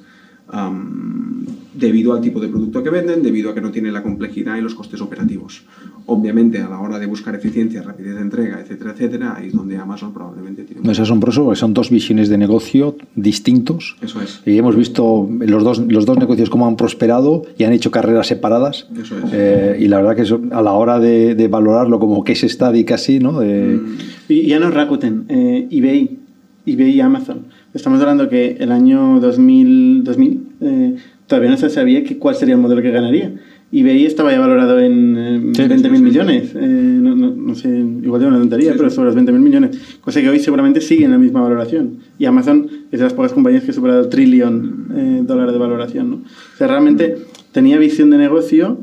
[1.74, 4.62] debido al tipo de producto que venden, debido a que no tiene la complejidad y
[4.62, 5.64] los costes operativos.
[6.06, 9.78] Obviamente, a la hora de buscar eficiencia, rapidez de entrega, etcétera, etcétera, ahí es donde
[9.78, 10.82] Amazon probablemente tiene...
[10.84, 13.96] No es asombroso porque son dos visiones de negocio distintos.
[14.02, 14.42] Eso es.
[14.46, 18.28] Y hemos visto los dos, los dos negocios cómo han prosperado y han hecho carreras
[18.28, 18.88] separadas.
[19.02, 19.24] Eso es.
[19.32, 22.84] Eh, y la verdad que eso, a la hora de, valorarlo como que es study
[22.84, 23.34] casi, ¿no?
[23.42, 23.98] Mm.
[24.30, 26.20] Y ya no Rakuten, eh, eBay,
[26.66, 32.04] eBay y Amazon Estamos hablando que el año 2000, 2000 eh, todavía no se sabía
[32.04, 33.34] que, cuál sería el modelo que ganaría.
[33.72, 36.52] eBay estaba ya valorado en 20.000 millones.
[36.54, 39.98] Eh, no, sé, igual de una tontería, pero sobre los 20.000 millones.
[40.02, 42.00] Cosa que hoy seguramente sigue en la misma valoración.
[42.20, 45.60] Y Amazon es de las pocas compañías que ha superado el trillón eh, dólares de
[45.60, 46.10] valoración.
[46.10, 46.16] ¿no?
[46.18, 47.20] O sea, realmente
[47.54, 48.80] tenía visión de negocio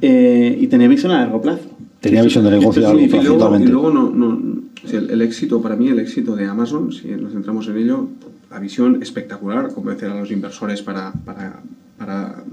[0.00, 1.70] eh, y tenía visión a largo plazo.
[2.00, 3.60] Tenía visión de negocio a largo plazo.
[3.60, 7.68] Y luego, no, no el, éxito, para mí, el éxito de Amazon, si nos centramos
[7.68, 8.08] en ello,
[8.52, 11.62] la visión espectacular, convencer a los inversores para, para,
[11.96, 12.44] para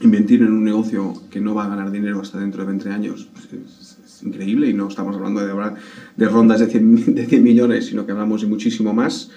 [0.00, 3.28] invertir en un negocio que no va a ganar dinero hasta dentro de 20 años
[3.32, 5.52] pues es, increíble y no estamos hablando de,
[6.16, 9.30] de rondas de 100, de 100 millones, sino que hablamos de muchísimo más.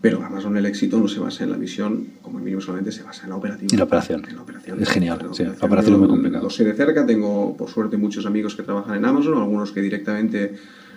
[0.00, 3.24] Pero Amazon el éxito no se basa en la visión, como mínimo solamente se basa
[3.24, 3.68] en la operación.
[3.72, 4.80] En la operación.
[4.80, 5.18] Es genial.
[5.18, 5.26] La
[5.66, 6.44] operación, es muy complicada.
[6.44, 9.80] Lo sé de cerca, tengo por suerte muchos amigos que trabajan en Amazon, algunos que
[9.80, 10.54] directamente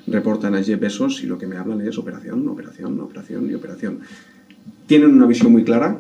[0.08, 4.00] reportan a Jeff Bezos y lo que me hablan es operación, operación, operación y operación.
[4.88, 5.98] Tienen una visión muy clara,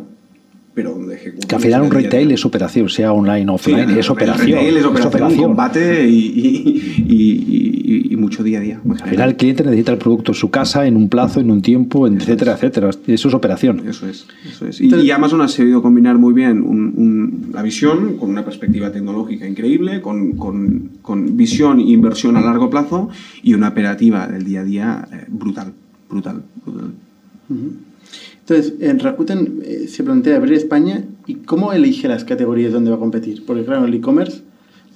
[0.73, 1.47] pero donde ejecutan.
[1.47, 4.85] Que al final un retail es operación, sea online o offline, es, operación, retail es,
[4.85, 8.81] operación, combate y, y, mucho día a día.
[8.87, 11.61] Al final el cliente necesita el producto en su casa, en un plazo, en un
[11.61, 12.91] tiempo, etcétera, etcétera.
[13.07, 13.81] Eso es operación.
[13.87, 14.27] Eso es.
[14.47, 14.79] Eso es.
[14.79, 20.33] Y, Amazon ha sabido combinar muy bien la visión con una perspectiva tecnológica increíble, con,
[20.33, 23.09] con, con, visión e inversión a largo plazo
[23.41, 25.73] y una operativa del día a día eh, brutal,
[26.09, 26.91] brutal, brutal.
[28.41, 32.97] Entonces, en Rakuten eh, se plantea abrir España y cómo elige las categorías donde va
[32.97, 33.45] a competir.
[33.45, 34.41] Porque claro, el e-commerce,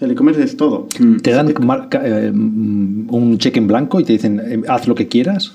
[0.02, 0.88] el e-commerce es todo.
[1.00, 1.18] Mm.
[1.18, 1.54] Te dan
[2.04, 5.54] eh, un cheque en blanco y te dicen, eh, haz lo que quieras.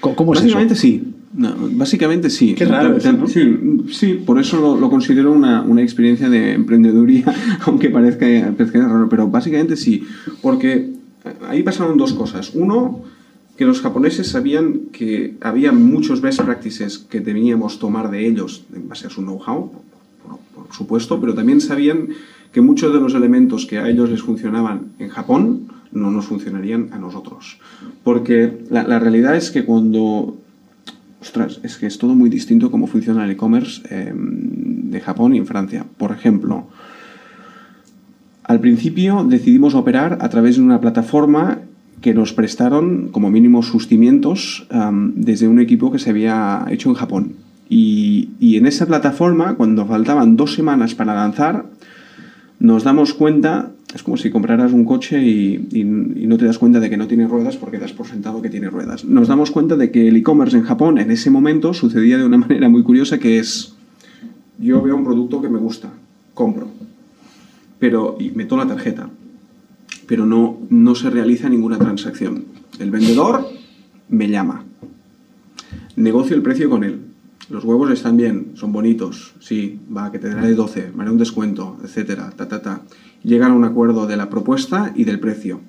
[0.00, 0.80] ¿Cómo, es básicamente eso?
[0.80, 1.02] sí.
[1.34, 2.54] básicamente sí.
[2.54, 3.58] Qué raro sí,
[3.90, 7.26] sí, por eso lo, considero una, una, experiencia de emprendeduría,
[7.66, 10.02] aunque parezca, parezca raro, pero básicamente sí.
[10.40, 10.90] Porque
[11.46, 12.52] ahí pasaron dos cosas.
[12.54, 13.02] Uno,
[13.56, 18.88] que los japoneses sabían que había muchos best practices que debíamos tomar de ellos en
[18.88, 19.70] base a su know-how,
[20.54, 22.08] por, supuesto, pero también sabían
[22.52, 26.88] que muchos de los elementos que a ellos les funcionaban en Japón no nos funcionarían
[26.92, 27.58] a nosotros.
[28.02, 30.36] Porque la, realidad es que cuando...
[31.20, 35.38] Ostras, es que es todo muy distinto cómo funciona el e-commerce em, de Japón y
[35.38, 35.86] en Francia.
[35.96, 36.66] Por ejemplo,
[38.42, 41.60] al principio decidimos operar a través de una plataforma
[42.00, 44.66] que nos prestaron como mínimo sus cimientos
[45.14, 47.32] desde un equipo que se había hecho en Japón.
[47.68, 51.66] Y, en esa plataforma, cuando faltaban dos semanas para lanzar,
[52.58, 56.90] nos damos cuenta, es como si compraras un coche y, no te das cuenta de
[56.90, 59.04] que no tiene ruedas porque das por sentado que tiene ruedas.
[59.04, 62.38] Nos damos cuenta de que el e-commerce en Japón en ese momento sucedía de una
[62.44, 63.74] manera muy curiosa que es,
[64.58, 65.88] yo veo un producto que me gusta,
[66.34, 66.68] compro,
[67.78, 69.08] pero y meto la tarjeta
[70.06, 72.44] pero no, no se realiza ninguna transacción.
[72.78, 73.46] El vendedor
[74.08, 74.64] me llama.
[75.96, 77.00] Negocio el precio con él.
[77.50, 81.18] Los huevos están bien, son bonitos, sí, va, que te daré 12, me haré un
[81.18, 82.80] descuento, etcétera, ta, ta, ta.
[83.22, 85.60] Llegan a un acuerdo de la propuesta y del precio.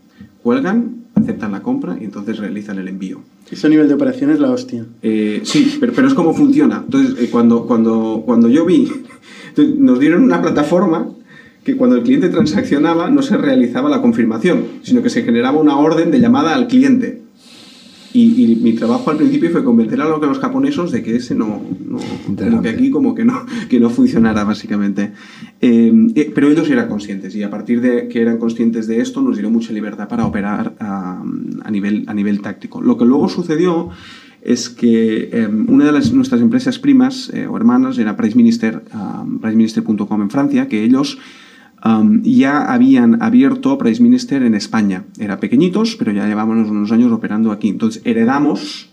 [0.42, 3.22] Cuelgan, aceptan la compra y entonces realizan el envío.
[3.52, 4.86] Ese nivel de operación es la hostia.
[5.02, 6.82] Eh, sí, pero, pero, es como funciona.
[6.86, 8.90] Entonces, eh, cuando, cuando, cuando yo vi,
[9.78, 11.10] nos dieron una plataforma
[11.66, 15.76] que cuando el cliente transaccionaba no se realizaba la confirmación, sino que se generaba una
[15.78, 17.24] orden de llamada al cliente.
[18.14, 21.62] Y, mi trabajo al principio fue convencer a los japoneses de que ese no,
[22.38, 25.12] como que aquí como que no, que no funcionara básicamente.
[25.60, 29.22] Eh, eh, pero ellos eran conscientes y a partir de que eran conscientes de esto
[29.22, 31.22] nos dieron mucha libertad para operar a,
[31.70, 32.80] nivel, a nivel táctico.
[32.80, 33.90] Lo que luego sucedió
[34.42, 38.84] es que em, una de las, nuestras empresas primas eh, o hermanas era Price Minister,
[39.42, 41.18] priceminister.com en Francia, que ellos
[42.24, 45.04] ya habían abierto Price Minister en España.
[45.20, 47.70] Era pequeñitos, pero ya llevábamos unos años operando aquí.
[47.70, 48.90] Entonces heredamos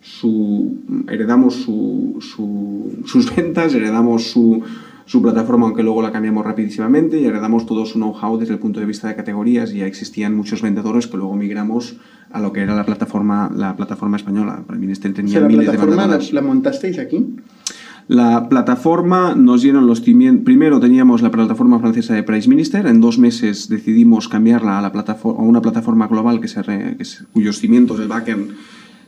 [0.00, 4.62] su, heredamos sus ventas, heredamos su,
[5.20, 8.86] plataforma, aunque luego la cambiamos rapidísimamente, y heredamos todo su know-how desde el punto de
[8.86, 9.72] vista de categorías.
[9.72, 11.96] Ya existían muchos vendedores que luego migramos
[12.30, 14.62] a lo que era la plataforma, la plataforma española.
[14.66, 16.32] Price Minister tenía miles de vendedores.
[16.32, 17.36] ¿La montasteis aquí?
[18.08, 20.44] La plataforma nos dieron los cimientos.
[20.44, 22.86] Primero teníamos la plataforma francesa de Price Minister.
[22.86, 26.62] En dos meses decidimos cambiarla a, la plataforma, a una plataforma global que se
[27.32, 28.52] cuyos cimientos, el backend,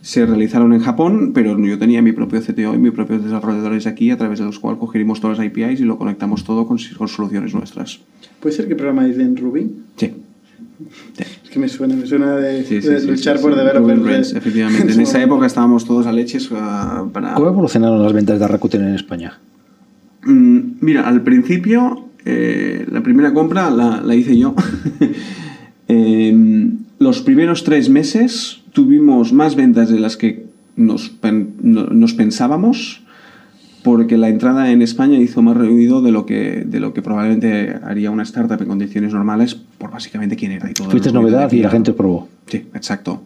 [0.00, 4.10] se realizaron en Japón, pero yo tenía mi propio CTO y mis propios desarrolladores aquí,
[4.10, 7.08] a través de los cuales cogimos todas las APIs y lo conectamos todo con, con
[7.08, 8.00] soluciones nuestras.
[8.40, 9.74] ¿Puede ser que programáis en Ruby?
[9.96, 10.12] Sí.
[11.18, 14.34] Es que me suena, me suena de, luchar por developers.
[14.34, 14.92] efectivamente.
[14.92, 17.34] en esa época estábamos todos a leches uh, para...
[17.34, 19.38] ¿Cómo evolucionaron las ventas de Rakuten en España?
[20.24, 24.54] Mm, mira, al principio, eh, la primera compra la, hice yo.
[25.86, 31.12] Em, los primeros tres meses tuvimos más ventas de las que nos,
[31.62, 33.03] nos pensábamos
[33.84, 37.76] porque la entrada en España hizo más ruido de lo que, de lo que probablemente
[37.84, 40.88] haría una startup en condiciones normales por básicamente quién era y todo.
[40.88, 42.26] Fuiste novedad y la gente probó.
[42.46, 43.22] Sí, exacto.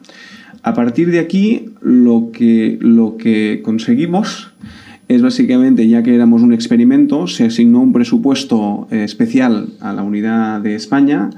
[0.65, 4.51] A partir de aquí, lo que, lo que conseguimos
[5.07, 10.03] es básicamente, ya que éramos un experimento, se asignó un presupuesto eh, especial a la
[10.03, 11.31] unidad de España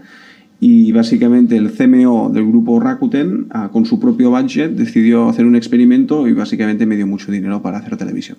[0.60, 5.56] y básicamente el CMO del grupo Rakuten, ah, con su propio budget, decidió hacer un
[5.56, 8.38] experimento y básicamente me dio mucho dinero para hacer televisión.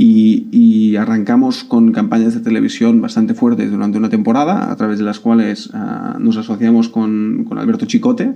[0.00, 5.18] Y, arrancamos con campañas de televisión bastante fuertes durante una temporada, a través de las
[5.18, 8.34] cuales ah, nos asociamos con, con, Alberto Chicote,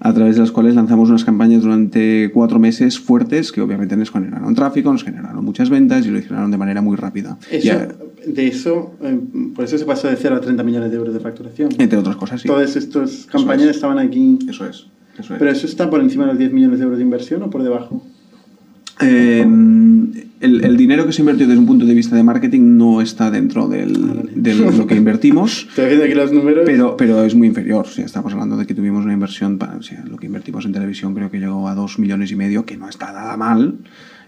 [0.00, 4.10] a través de las cuales lanzamos unas campañas durante cuatro meses fuertes que obviamente nos
[4.10, 7.38] generaron tráfico, nos generaron muchas ventas y lo hicieron de manera muy rápida.
[7.50, 9.18] de eso, eh,
[9.54, 11.70] por eso se pasó de 0 a 30 millones de euros de facturación.
[11.78, 12.48] Entre otras cosas, sí.
[12.48, 14.38] Todas estas campañas estaban aquí.
[14.48, 14.86] Eso es.
[15.18, 15.38] Eso es.
[15.38, 17.62] ¿Pero eso está por encima de los 10 millones de euros de inversión o por
[17.62, 18.02] debajo?
[19.00, 19.46] Eh,
[20.40, 23.68] el, dinero que se invirtió desde un punto de vista de marketing no está dentro
[23.68, 25.68] del, de lo que invertimos.
[25.76, 26.62] aquí los números.
[26.64, 27.86] Pero, pero es muy inferior.
[27.86, 31.30] O estamos hablando de que tuvimos una inversión, para, lo que invertimos en televisión creo
[31.30, 33.78] que llegó a 2 millones y medio, que no está nada mal,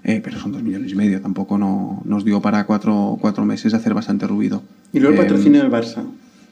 [0.05, 1.21] eh, pero son 2 millones y medio.
[1.21, 4.63] Tampoco no, nos dio para cuatro, cuatro meses hacer bastante ruido.
[4.93, 6.03] Y luego el patrocinio del Barça.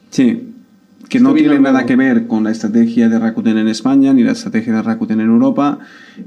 [0.09, 0.48] Sí,
[1.09, 4.33] que no tiene nada que ver con la estrategia de Rakuten en España ni la
[4.33, 5.79] estrategia de Rakuten en Europa,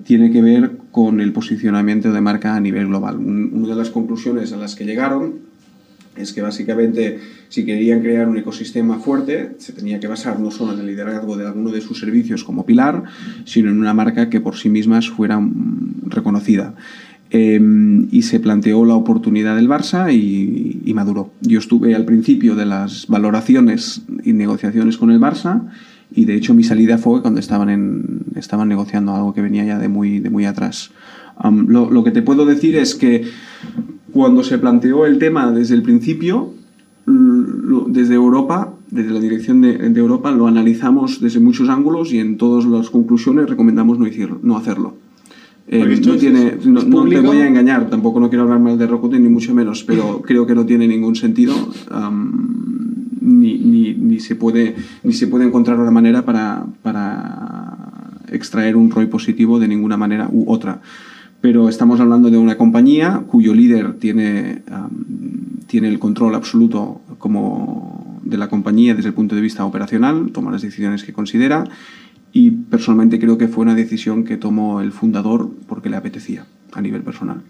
[0.04, 3.16] tiene que ver con el posicionamiento de marca a nivel global.
[3.16, 5.52] Una de las conclusiones a las que llegaron
[6.16, 10.74] es que básicamente si querían crear un ecosistema fuerte se tenía que basar no solo
[10.74, 13.04] en el liderazgo de alguno de sus servicios como pilar,
[13.44, 15.40] sino en una marca que por sí misma fuera
[16.06, 16.74] reconocida.
[17.34, 21.30] Em, y se planteó la oportunidad del Barça y, maduró.
[21.40, 25.62] Yo estuve al principio de las valoraciones y negociaciones con el Barça
[26.14, 29.88] y de hecho mi salida fue cuando estaban, estaban negociando algo que venía ya de
[29.88, 30.90] muy, de muy atrás.
[31.42, 33.24] lo, que te puedo decir es que
[34.12, 36.52] cuando se planteó el tema desde el principio,
[37.06, 42.36] desde Europa, desde la dirección de, de, Europa, lo analizamos desde muchos ángulos y en
[42.36, 44.06] todas las conclusiones recomendamos no,
[44.42, 44.96] no hacerlo.
[45.68, 49.22] Eh, no, tiene, no, te voy a engañar, tampoco no quiero hablar mal de Rakuten
[49.22, 51.54] ni mucho menos, pero creo que no tiene ningún sentido
[53.20, 58.90] ni, ni, ni, se puede, ni se puede encontrar una manera para, para extraer un
[58.90, 60.80] ROI positivo de ninguna manera u otra.
[61.40, 64.62] Pero estamos hablando de una compañía cuyo líder tiene,
[65.66, 70.52] tiene el control absoluto como de la compañía desde el punto de vista operacional, toma
[70.52, 71.64] las decisiones que considera
[72.32, 76.80] y personalmente creo que fue una decisión que tomó el fundador porque le apetecía a
[76.80, 77.42] nivel personal.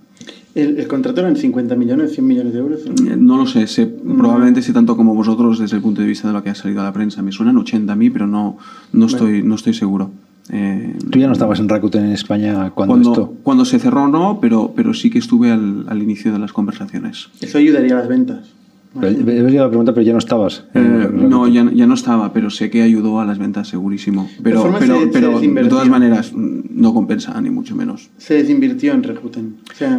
[0.55, 2.81] ¿El, el contrato eran 50 millones, 100 millones de euros?
[2.87, 6.29] Eh, no lo sé, sé probablemente sé tanto como vosotros desde el punto de vista
[6.29, 7.23] de lo que ha salido a la prensa.
[7.23, 8.59] Me suenan 80 a mí, pero no,
[8.93, 10.11] no, estoy, no estoy seguro.
[10.51, 13.35] Eh, ¿Tú ya no estabas en Rakuten en España cuando, cuando esto?
[13.43, 17.29] Cuando se cerró no, pero, pero sí que estuve al, al inicio de las conversaciones.
[17.41, 18.53] ¿Eso ayudaría a las ventas?
[19.01, 20.65] Pero, la pregunta, pero ya no estabas.
[20.75, 24.29] Eh, no, ya, ya, no estaba, pero sé que ayudó a las ventas segurísimo.
[24.43, 28.11] Pero, pero, pero de todas maneras, no compensa, ni mucho menos.
[28.19, 29.57] Se desinvirtió en Rakuten.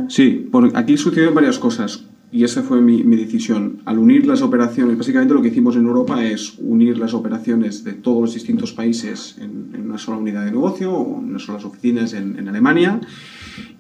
[0.10, 3.78] Sí, por, aquí sucedieron varias cosas y esa fue mi, mi, decisión.
[3.86, 7.94] Al unir las operaciones, básicamente lo que hicimos en Europa es unir las operaciones de
[7.94, 11.64] todos los distintos países en, en una sola unidad de negocio o en unas solas
[11.64, 13.00] oficinas en, en Alemania.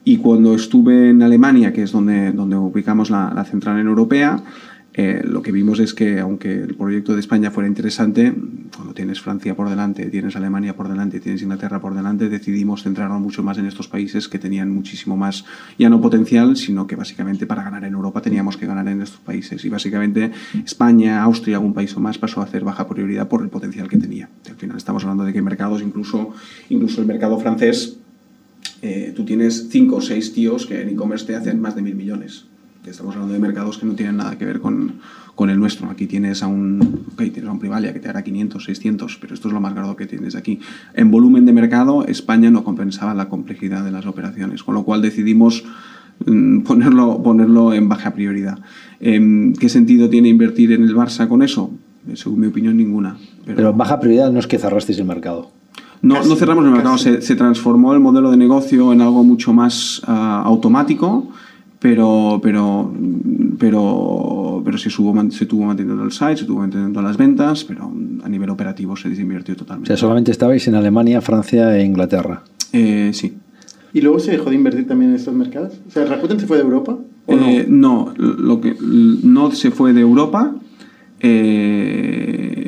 [0.03, 4.43] Y cuando estuve en Alemania, que es donde, donde ubicamos la, la central en europea,
[4.95, 8.31] eh, lo que vimos es que, aunque el proyecto de España fuera interesante,
[8.75, 13.19] cuando tienes Francia por delante, tienes Alemania por delante, tienes Inglaterra por delante, decidimos centrarnos
[13.19, 15.45] mucho más en estos países que tenían muchísimo más,
[15.79, 19.19] ya no potencial, sino que básicamente para ganar en Europa teníamos que ganar en estos
[19.19, 19.65] países.
[19.65, 20.31] Y básicamente
[20.63, 23.97] España, Austria, algún país o más pasó a hacer baja prioridad por el potencial que
[23.97, 24.29] tenía.
[24.47, 26.33] Al final estamos hablando de que mercados, incluso,
[26.69, 27.97] incluso el mercado francés,
[28.83, 31.95] eh, tú tienes cinco o seis tíos que en e-commerce te hacen más de mil
[31.95, 32.45] millones
[32.91, 34.95] estamos hablando de mercados que no tienen nada que ver con,
[35.35, 35.89] con el nuestro.
[35.89, 39.33] Aquí tienes a un, okay, tienes a un Privalia que te hará 500, 600, pero
[39.33, 40.59] esto es lo más grado que tienes aquí.
[40.93, 45.01] En volumen de mercado, España no compensaba la complejidad de las operaciones, con lo cual
[45.01, 45.63] decidimos
[46.25, 48.59] mm, ponerlo, ponerlo en baja prioridad.
[48.99, 51.71] Em, ¿Qué sentido tiene invertir en el Barça con eso?
[52.15, 53.17] Según mi opinión, ninguna.
[53.45, 55.51] Pero, pero baja prioridad no es que cerrasteis el mercado.
[56.01, 59.53] No, no cerramos el mercado, se, se, transformó el modelo de negocio en algo mucho
[59.53, 61.31] más uh, automático
[61.83, 62.93] pero, pero,
[63.59, 67.91] pero, pero se, subo, se tuvo manteniendo el site, se tuvo manteniendo las ventas, pero
[68.23, 69.91] a nivel operativo se desinvirtió totalmente.
[69.91, 72.41] O sea, solamente estabais en Alemania, Francia e Inglaterra.
[72.71, 73.33] Eh, sí.
[73.91, 75.73] ¿Y luego se dejó de invertir también en estos mercados?
[75.85, 76.97] O sea, ¿Rakuten se fue de Europa?
[77.25, 78.13] ¿o eh, no?
[78.17, 80.55] no, lo que, no se fue de Europa.
[81.19, 82.62] Eh,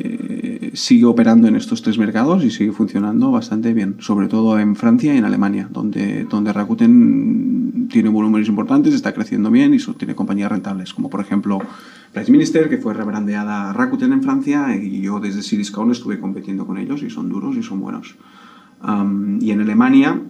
[0.76, 5.14] sigue operando en estos tres mercados y sigue funcionando bastante bien, sobre todo en Francia
[5.14, 10.52] y en Alemania, donde, donde Rakuten tiene volúmenes importantes, está creciendo bien y tiene compañías
[10.52, 11.58] rentables, como por ejemplo
[12.12, 16.66] Price Minister, que fue rebrandeada a Rakuten en Francia y yo desde Cdiscount estuve compitiendo
[16.66, 18.14] con ellos y son duros y son buenos.
[19.40, 20.20] y en Alemania,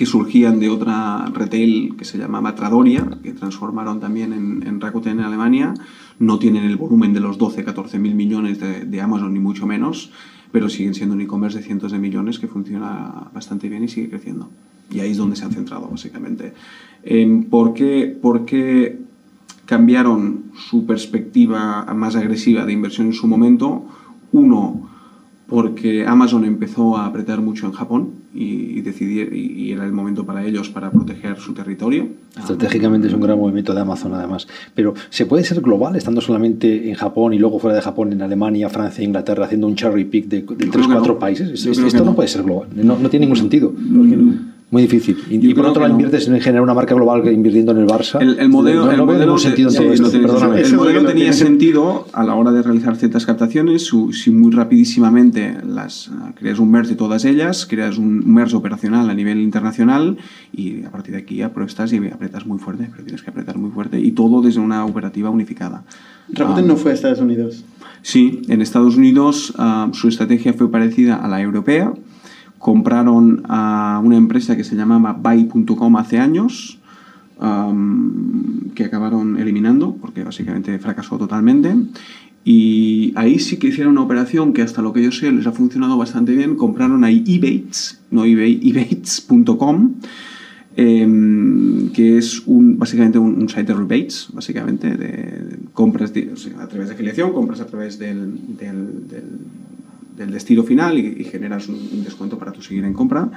[0.00, 5.26] que surgían de otra retail que se llamaba Tradoria, que transformaron también en, Rakuten en
[5.26, 5.74] Alemania,
[6.18, 9.66] no tienen el volumen de los 12, 14 mil millones de, de Amazon, ni mucho
[9.66, 10.10] menos,
[10.52, 14.08] pero siguen siendo un e-commerce de cientos de millones que funciona bastante bien y sigue
[14.08, 14.48] creciendo.
[14.90, 16.54] Y ahí es donde se han centrado, básicamente.
[17.50, 19.00] ¿Por qué, por qué
[19.66, 23.84] cambiaron su perspectiva más agresiva de inversión en su momento?
[24.32, 24.89] Uno,
[25.50, 30.44] porque Amazon empezó a apretar mucho en Japón y, decidir, y, era el momento para
[30.44, 32.06] ellos para proteger su territorio.
[32.38, 34.46] Estratégicamente es un gran movimiento de Amazon además.
[34.76, 38.22] Pero ¿se puede ser global estando solamente en Japón y luego fuera de Japón en
[38.22, 41.66] Alemania, Francia, Inglaterra, haciendo un cherry pick de, tres, cuatro países?
[41.66, 42.14] Esto no.
[42.14, 43.74] puede ser global, no, tiene ningún sentido.
[44.70, 45.18] Muy difícil.
[45.28, 48.20] Y, por otro lado, inviertes en generar una marca global invirtiendo en el Barça.
[48.20, 53.26] El, modelo, el modelo, sentido el modelo tenía sentido a la hora de realizar ciertas
[53.26, 53.90] captaciones.
[54.12, 59.14] Si muy rapidísimamente las, creas un merge de todas ellas, creas un merge operacional a
[59.14, 60.18] nivel internacional
[60.52, 63.72] y a partir de aquí apuestas y apretas muy fuerte, pero tienes que apretar muy
[63.72, 65.82] fuerte y todo desde una operativa unificada.
[66.32, 67.64] Rakuten no fue a Estados Unidos.
[68.02, 71.92] Sí, en Estados Unidos ah, su estrategia fue parecida a la europea
[72.60, 76.78] compraron a una empresa que se llamaba Buy.com hace años,
[78.74, 81.74] que acabaron eliminando porque básicamente fracasó totalmente.
[82.44, 85.52] Y ahí sí que hicieron una operación que hasta lo que yo sé les ha
[85.52, 86.54] funcionado bastante bien.
[86.54, 89.94] Compraron ahí Ebates, no eBay, ebates.com,
[90.76, 96.94] em, que es un, básicamente un, site de rebates, básicamente, de compras a través de
[96.94, 98.38] afiliación, compras a través del
[100.26, 103.30] destino final y, generas un, descuento para tu seguir en compra.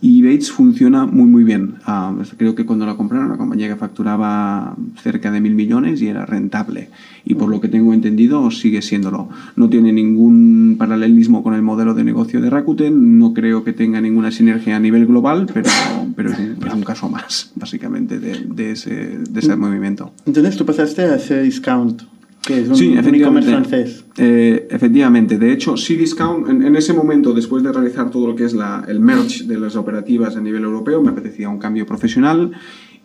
[0.00, 1.76] Y Bates funciona muy muy bien.
[1.86, 6.08] Ah, creo que cuando la compraron, la compañía que facturaba cerca de mil millones y
[6.08, 6.90] era rentable.
[7.24, 9.30] Y por lo que tengo entendido, sigue siéndolo.
[9.56, 13.18] No tiene ningún paralelismo con el modelo de negocio de Rakuten.
[13.18, 15.70] No creo que tenga ninguna sinergia a nivel global, pero,
[16.14, 20.12] pero es, un, caso más, básicamente, de, de ese, de ese movimiento.
[20.26, 22.02] Entonces tú pasaste a ese discount
[22.46, 24.04] que es un, sí, efectivamente, francés.
[24.16, 25.38] Eh, efectivamente.
[25.38, 28.84] De hecho, Cdiscount, en, en, ese momento, después de realizar todo lo que es la,
[28.86, 32.52] el merge de las operativas a nivel europeo, me apetecía un cambio profesional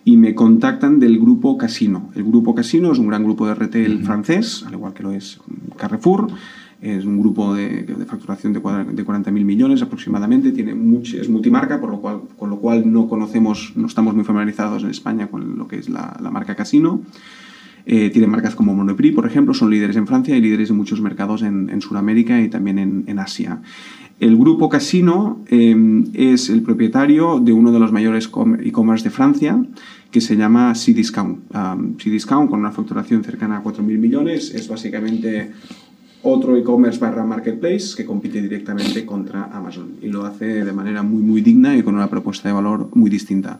[0.04, 2.10] y me contactan del grupo Casino.
[2.16, 5.40] El grupo Casino es un gran grupo de retail francés, al igual que lo es
[5.78, 6.28] Carrefour.
[6.82, 11.82] Es un grupo de, de facturación de, de 40.000 millones aproximadamente, tiene mucho, es multimarca,
[11.82, 15.58] por lo cual, con lo cual no conocemos, no estamos muy familiarizados en España con
[15.58, 17.02] lo que es la, la marca Casino.
[17.86, 21.02] Eh, tienen marcas como Monoprix, por ejemplo, son líderes en Francia y líderes en muchos
[21.02, 23.62] mercados en, en Sudamérica y también en, Asia.
[24.20, 28.30] El grupo Casino em, es el propietario de uno de los mayores
[28.62, 29.62] e-commerce de Francia,
[30.12, 31.40] que se llama Cdiscount.
[31.54, 35.52] Um, Cdiscount, con una facturación cercana a 4.000 millones, es básicamente
[36.22, 41.22] otro e-commerce barra marketplace que compite directamente contra Amazon y lo hace de manera muy,
[41.22, 43.60] muy digna y con una propuesta de valor muy distinta.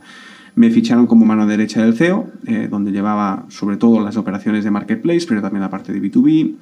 [0.60, 4.72] Me ficharon como mano derecha del CEO, eh, donde llevaba sobre todo las operaciones de
[4.72, 6.54] marketplace, pero también la parte de B2B,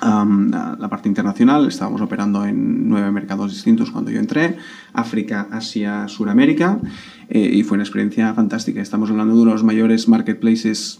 [0.00, 1.68] la, parte internacional.
[1.68, 4.56] Estábamos operando en nueve mercados distintos cuando yo entré,
[4.94, 6.80] África, Asia, Suramérica,
[7.28, 8.82] eh, y fue una experiencia fantástica.
[8.82, 10.98] Estamos hablando de uno de los mayores marketplaces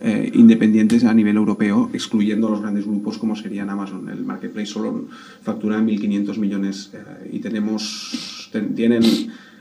[0.00, 4.06] eh, independientes a nivel europeo, excluyendo los grandes grupos como serían Amazon.
[4.10, 5.06] El marketplace solo
[5.42, 6.92] factura 1.500 millones
[7.32, 9.02] y tenemos, tienen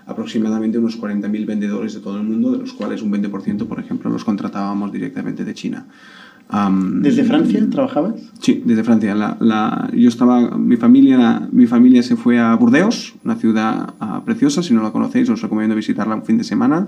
[0.10, 4.10] aproximadamente unos 40.000 vendedores de todo el mundo, de los cuales un 20%, por ejemplo,
[4.10, 5.86] los contratábamos directamente de China.
[7.02, 8.16] ¿Desde Francia trabajabas?
[8.40, 9.14] Sí, desde Francia.
[9.14, 14.64] La, yo estaba, mi familia, mi familia se fue a Burdeos, una ciudad ah, preciosa.
[14.64, 16.88] Si no la conocéis, os recomiendo visitarla un fin de semana.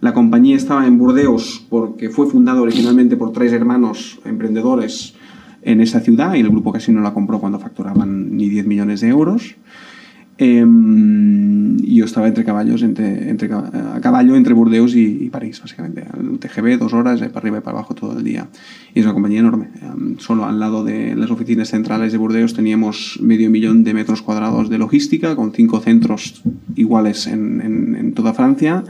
[0.00, 5.14] La compañía estaba en Burdeos porque fue fundada originalmente por tres hermanos emprendedores
[5.62, 9.00] en esa ciudad y el grupo casi no la compró cuando facturaban ni 10 millones
[9.00, 9.56] de euros.
[10.44, 16.04] Em, yo estaba entre caballos, entre, entre, a caballo entre Burdeos y, París, básicamente.
[16.18, 18.48] Un TGV, dos horas, para arriba y para abajo todo el día.
[18.92, 19.68] Y es una compañía enorme.
[19.80, 24.20] Em, solo al lado de las oficinas centrales de Burdeos teníamos medio millón de metros
[24.20, 26.42] cuadrados de logística, con cinco centros
[26.74, 28.82] iguales en, en, toda Francia.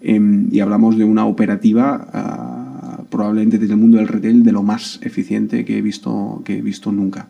[0.00, 4.64] Em, y hablamos de una operativa, ah, probablemente desde el mundo del retail, de lo
[4.64, 7.28] más eficiente que he visto, que he visto nunca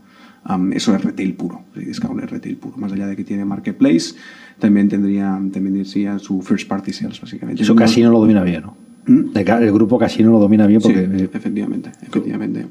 [0.72, 2.76] eso es retail puro, Discount es retail puro.
[2.78, 4.14] Más allá de que tiene marketplace,
[4.59, 7.62] también tendría, también tendría su first party sales, básicamente.
[7.62, 8.76] Eso casi no lo domina bien, ¿no?
[9.07, 9.36] ¿Mm?
[9.36, 11.07] El, grupo casi no lo domina bien porque...
[11.07, 12.66] Sí, efectivamente, efectivamente.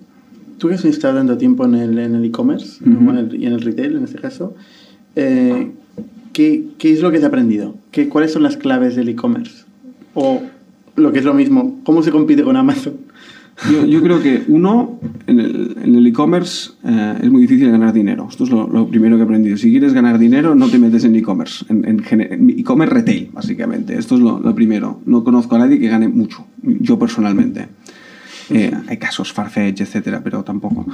[0.58, 4.20] Tú que has estado dando tiempo en el e-commerce y en el retail, en este
[4.20, 4.56] caso,
[5.16, 5.72] eh,
[6.34, 7.76] ¿qué, ¿qué, es lo que has aprendido?
[7.92, 9.66] ¿Qué, ¿Cuáles son las claves del e-commerce?
[10.14, 10.42] O
[10.96, 12.96] lo que es lo mismo, ¿cómo se compite con Amazon?
[13.88, 18.28] Yo, creo que uno, en el e-commerce eh, es muy difícil ganar dinero.
[18.30, 19.58] Esto es lo, primero que he aprendido.
[19.58, 23.98] Si quieres ganar dinero, no te metes en e-commerce, en e-commerce retail, básicamente.
[23.98, 25.02] Esto es lo, primero.
[25.06, 27.68] No conozco a nadie que gane mucho, yo personalmente.
[28.52, 30.86] Eh, hay casos, Farfetch, etcétera, pero tampoco.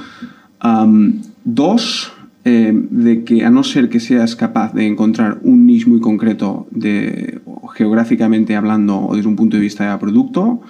[1.44, 2.12] dos,
[2.46, 6.66] eh, de que a no ser que seas capaz de encontrar un niche muy concreto
[6.70, 7.40] de,
[7.74, 10.60] geográficamente hablando o desde un punto de vista de producto,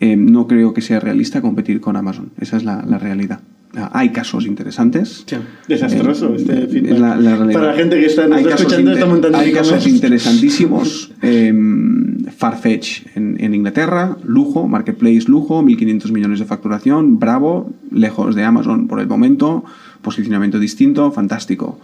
[0.00, 2.30] eh, no creo que sea realista competir con Amazon.
[2.40, 3.40] Esa es la, realidad.
[3.76, 5.24] Ah, hay casos interesantes.
[5.68, 7.52] desastroso eh, este feedback.
[7.52, 11.12] Para la gente que está, escuchando está montando Hay casos interesantísimos.
[11.22, 18.42] Em, Farfetch en, en, Inglaterra, lujo, marketplace lujo, 1.500 millones de facturación, bravo, lejos de
[18.44, 19.64] Amazon por el momento,
[20.00, 21.78] posicionamiento distinto, fantástico.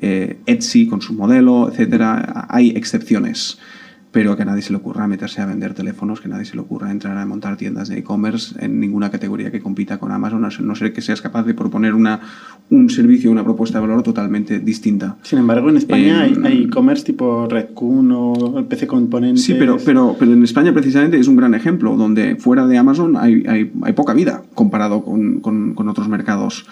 [0.00, 2.46] Eh, Etsy con su modelo, etcétera.
[2.48, 3.58] Hay excepciones
[4.10, 6.54] pero que a nadie se le ocurra meterse a vender teléfonos, que a nadie se
[6.54, 10.44] le ocurra entrar a montar tiendas de e-commerce en ninguna categoría que compita con Amazon,
[10.44, 12.20] a no ser que seas capaz de proponer una,
[12.70, 15.16] un servicio, una propuesta de valor totalmente distinta.
[15.22, 19.44] Sin embargo, en España hay em, e-commerce tipo Redcon o PC Componentes.
[19.44, 23.16] Sí, pero, pero, pero en España precisamente es un gran ejemplo, donde fuera de Amazon
[23.16, 26.66] hay, hay, hay poca vida comparado con, con, con otros mercados.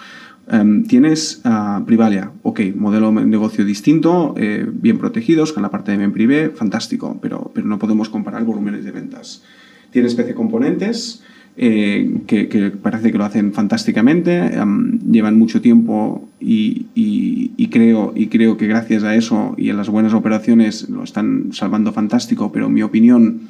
[0.49, 5.91] Em, tienes uh, Privalia, ok, modelo de negocio distinto, eh, bien protegidos, con la parte
[5.91, 9.43] de bien privé, fantástico, pero, pero no podemos comparar volúmenes de ventas.
[9.91, 11.21] Tienes PC Componentes,
[11.57, 18.27] eh, que, parece que lo hacen fantásticamente, em, llevan mucho tiempo y, y, creo, y
[18.27, 22.67] creo que gracias a eso y a las buenas operaciones lo están salvando fantástico, pero
[22.67, 23.49] en mi opinión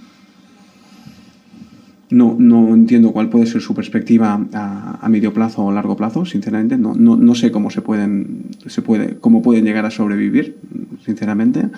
[2.10, 6.78] no, no entiendo cuál puede ser su perspectiva a, medio plazo o largo plazo, sinceramente.
[6.78, 10.58] No, no, no, sé cómo se pueden, se puede, cómo pueden llegar a sobrevivir,
[11.06, 11.70] sinceramente.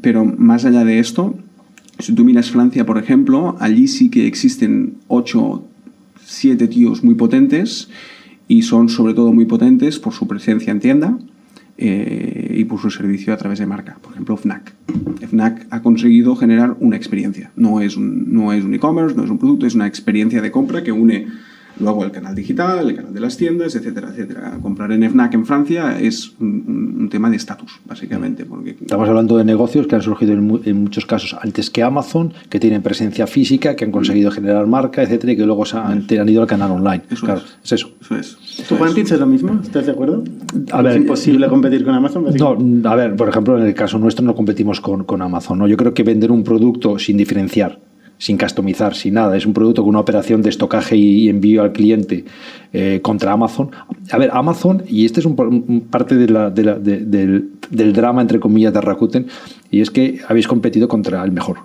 [0.00, 1.36] pero más allá de esto,
[1.98, 5.64] si tú miras Francia, por ejemplo, allí sí que existen 8,
[6.24, 7.88] 7 tíos muy potentes
[8.46, 11.18] y son sobre todo muy potentes por su presencia en tienda
[11.84, 13.98] eh, y por su servicio a través de marca.
[14.00, 14.72] Por ejemplo, FNAC.
[15.28, 17.50] FNAC ha conseguido generar una experiencia.
[17.56, 20.52] No es un, no es un e-commerce, no es un producto, es una experiencia de
[20.52, 21.26] compra que une
[21.80, 24.58] luego el canal digital, el canal de las tiendas, etcétera, etcétera.
[24.62, 28.44] Comprar en FNAC en Francia es un, tema de estatus, básicamente.
[28.44, 28.76] Porque...
[28.80, 32.82] Estamos hablando de negocios que han surgido en, muchos casos antes que Amazon, que tienen
[32.82, 36.48] presencia física, que han conseguido generar marca, etcétera, y que luego se han, ido al
[36.48, 37.02] canal online.
[37.10, 37.72] Eso claro, es.
[37.72, 37.90] eso.
[38.00, 38.36] eso es.
[38.68, 39.60] ¿Tu es lo mismo?
[39.62, 40.24] ¿Estás de acuerdo?
[40.70, 42.24] A ver, ¿Es imposible competir con Amazon?
[42.34, 45.58] No, a ver, por ejemplo, en el caso nuestro no competimos con, con Amazon.
[45.58, 45.66] ¿no?
[45.66, 47.78] Yo creo que vender un producto sin diferenciar
[48.22, 49.36] sin customizar, sin nada.
[49.36, 52.24] Es un producto con una operación de estocaje y envío al cliente
[52.72, 53.72] eh, contra Amazon.
[54.12, 58.80] A ver, Amazon, y este es un, parte de del, del, drama, entre comillas, de
[58.80, 59.26] Rakuten,
[59.72, 61.58] y es que habéis competido contra el mejor.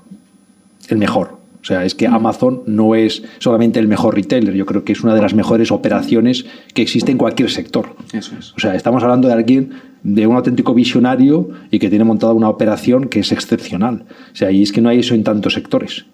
[0.89, 1.37] El mejor.
[1.68, 5.03] O sea, es que Amazon no es solamente el mejor retailer, yo creo que es
[5.03, 7.93] una de las mejores operaciones que existe en cualquier sector.
[8.13, 8.53] Eso es.
[8.53, 12.47] O sea, estamos hablando de alguien, de un auténtico visionario y que tiene montada una
[12.47, 14.05] operación que es excepcional.
[14.32, 16.05] O sea, y es que no hay eso en tantos sectores.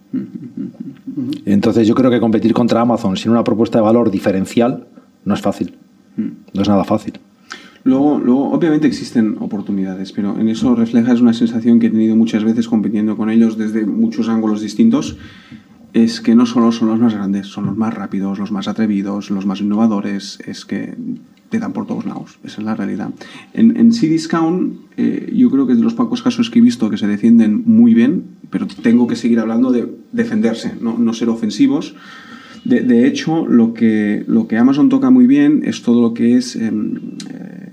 [1.45, 4.87] Entonces yo creo que competir contra Amazon sin una propuesta de valor diferencial
[5.23, 5.75] no es fácil.
[6.17, 7.13] No es nada fácil.
[7.85, 12.43] Luego, luego, obviamente existen oportunidades, pero en eso refleja una sensación que he tenido muchas
[12.43, 15.17] veces compitiendo con ellos desde muchos ángulos distintos,
[15.91, 19.29] es que no solo son los más grandes, son los más rápidos, los más atrevidos,
[19.29, 20.95] los más innovadores, es que
[21.49, 23.11] te dan por todos lados, esa es la realidad.
[23.53, 23.91] En, en
[24.97, 27.63] eh, yo creo que es de los pocos casos que he visto que se defienden
[27.65, 31.95] muy bien, pero tengo que seguir hablando de defenderse, no, no ser ofensivos.
[32.63, 36.37] De, de, hecho, lo que, lo que Amazon toca muy bien es todo lo que
[36.37, 36.55] es...
[36.55, 36.95] Em,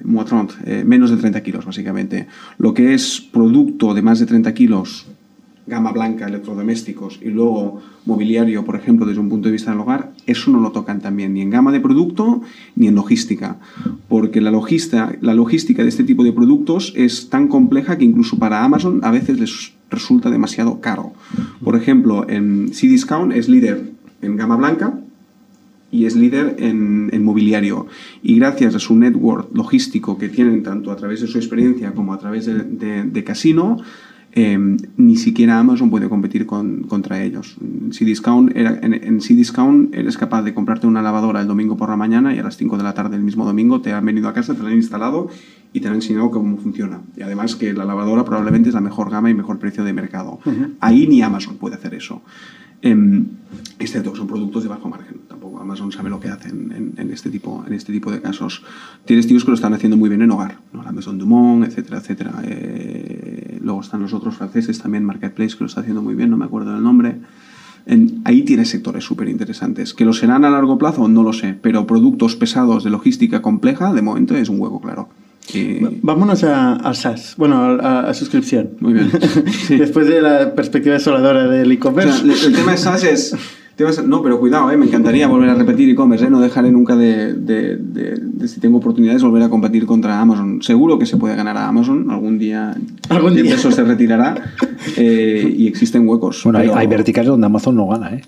[0.05, 2.27] eh, eh, menos de 30 kilos básicamente.
[2.59, 5.07] Lo que es producto de más de 30 kilos,
[5.67, 10.13] gama blanca, electrodomésticos y luego mobiliario, por ejemplo, desde un punto de vista del hogar,
[10.27, 12.43] eso no lo tocan también ni en gama de producto
[12.75, 13.59] ni en logística,
[14.09, 18.39] porque la logística, la logística de este tipo de productos es tan compleja que incluso
[18.39, 21.13] para Amazon a veces les resulta demasiado caro.
[21.63, 23.91] Por ejemplo, en C-Discount es líder
[24.23, 24.99] en gama blanca,
[25.91, 27.87] y es líder en, mobiliario.
[28.23, 32.15] Y gracias a su network logístico que tienen tanto a través de su experiencia como
[32.15, 33.79] a través de, Casino,
[34.33, 37.57] em, ni siquiera Amazon puede competir con, contra ellos.
[37.91, 41.97] Si discount en, en discount eres capaz de comprarte una lavadora el domingo por la
[41.97, 44.33] mañana y a las 5 de la tarde el mismo domingo te han venido a
[44.33, 45.29] casa, te la han instalado
[45.73, 47.03] y te han enseñado cómo funciona.
[47.17, 50.39] Y además que la lavadora probablemente es la mejor gama y mejor precio de mercado.
[50.81, 52.23] Ahí ni Amazon puede hacer eso.
[52.83, 53.25] Eh,
[53.79, 55.21] excepto que son productos de bajo margen.
[55.29, 58.63] Tampoco Amazon sabe lo que hacen en, este, tipo, en este tipo de casos.
[59.05, 60.83] Tienes tíos que lo están haciendo muy bien en hogar, ¿no?
[60.83, 62.43] la Maison Dumont, etcétera, etcétera.
[62.45, 66.37] Eh, luego están los otros franceses también, Marketplace, que lo está haciendo muy bien, no
[66.37, 67.17] me acuerdo del nombre.
[68.25, 69.95] ahí tienes sectores súper interesantes.
[69.95, 73.93] Que lo serán a largo plazo, no lo sé, pero productos pesados de logística compleja,
[73.93, 75.09] de momento es un huevo claro.
[76.03, 78.71] Vámonos a, SaaS, bueno, a, suscripción.
[78.81, 79.11] Muy bien.
[79.69, 82.23] Después de la perspectiva desoladora del e-commerce.
[82.25, 83.35] el tema de SaaS es
[84.07, 87.79] no, pero cuidado, eh, me encantaría volver a repetir e-commerce, eh, no dejaré nunca de,
[88.47, 90.63] si tengo oportunidades, volver a competir contra Amazon.
[90.63, 92.75] Seguro que se puede ganar a Amazon, algún día,
[93.09, 93.55] ¿Algún día?
[93.55, 94.35] eso se retirará
[94.97, 96.43] eh, y existen huecos.
[96.45, 98.23] Bueno, hay, verticales donde Amazon no gana, ¿eh?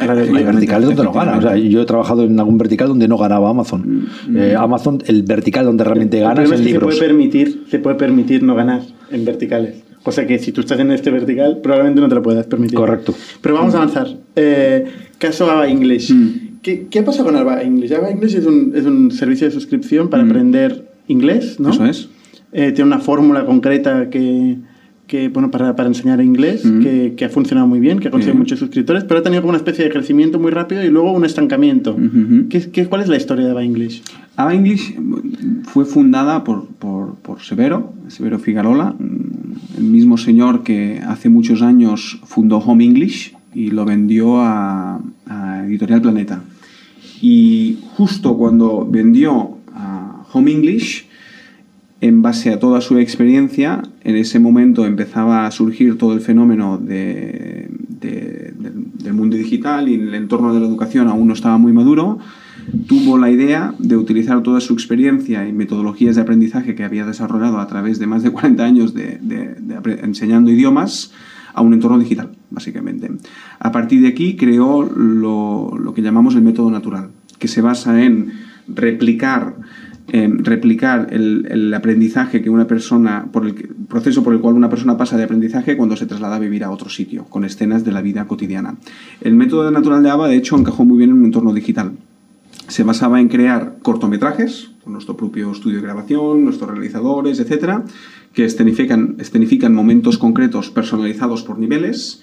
[0.00, 1.38] Hay verticales donde no gana.
[1.38, 4.08] O sea, yo he trabajado en algún vertical donde no ganaba Amazon.
[4.28, 4.56] Mm, mm.
[4.56, 6.94] Amazon, el vertical donde realmente gana es el libros.
[6.94, 9.82] Se puede, permitir, se puede permitir no ganar en verticales.
[10.02, 12.76] Cosa que si tú estás en este vertical, probablemente no te lo puedas permitir.
[12.76, 13.14] Correcto.
[13.40, 14.08] Pero vamos a avanzar.
[14.36, 14.84] Eh,
[15.18, 16.12] caso ABA English.
[16.12, 16.60] Mm.
[16.62, 17.92] ¿Qué, ¿Qué, pasa con ABA English?
[17.92, 20.30] ABA English es un, es un servicio de suscripción para mm.
[20.30, 21.70] aprender inglés, ¿no?
[21.70, 22.08] Eso es.
[22.52, 24.58] Eh, tiene una fórmula concreta que,
[25.06, 26.82] que bueno, para, para enseñar inglés, mm.
[26.82, 29.50] que, que, ha funcionado muy bien, que ha conseguido muchos suscriptores, pero ha tenido como
[29.50, 31.96] una especie de crecimiento muy rápido y luego un estancamiento.
[32.48, 34.02] ¿Qué, qué, cuál es la historia de ABA English?
[34.36, 34.96] ABA English
[35.64, 38.94] fue fundada por, por, por Severo, Severo Figarola,
[39.76, 45.00] el mismo señor que hace muchos años fundó Home English y lo vendió a,
[45.66, 46.42] Editorial Planeta.
[47.22, 51.03] Y justo cuando vendió a Home English,
[52.00, 56.78] en base a toda su experiencia, en ese momento empezaba a surgir todo el fenómeno
[56.78, 57.70] de,
[58.00, 62.18] del mundo digital y el entorno de la educación aún no estaba muy maduro
[62.86, 67.58] tuvo la idea de utilizar toda su experiencia y metodologías de aprendizaje que había desarrollado
[67.58, 69.18] a través de más de 40 años de,
[70.02, 71.12] enseñando idiomas
[71.52, 73.10] a un entorno digital, básicamente.
[73.58, 78.32] A partir de aquí creó lo, que llamamos el método natural, que se basa en
[78.66, 79.56] replicar
[80.12, 83.54] replicar el, aprendizaje que una persona, por el
[83.88, 86.70] proceso por el cual una persona pasa de aprendizaje cuando se traslada a vivir a
[86.70, 88.76] otro sitio, con escenas de la vida cotidiana.
[89.20, 91.92] El método natural de ABA, de hecho, encajó muy bien en un entorno digital
[92.68, 97.84] se basaba en crear cortometrajes, con nuestro propio estudio de grabación, nuestros realizadores, etcétera,
[98.32, 102.22] que escenifican, escenifican momentos concretos personalizados por niveles.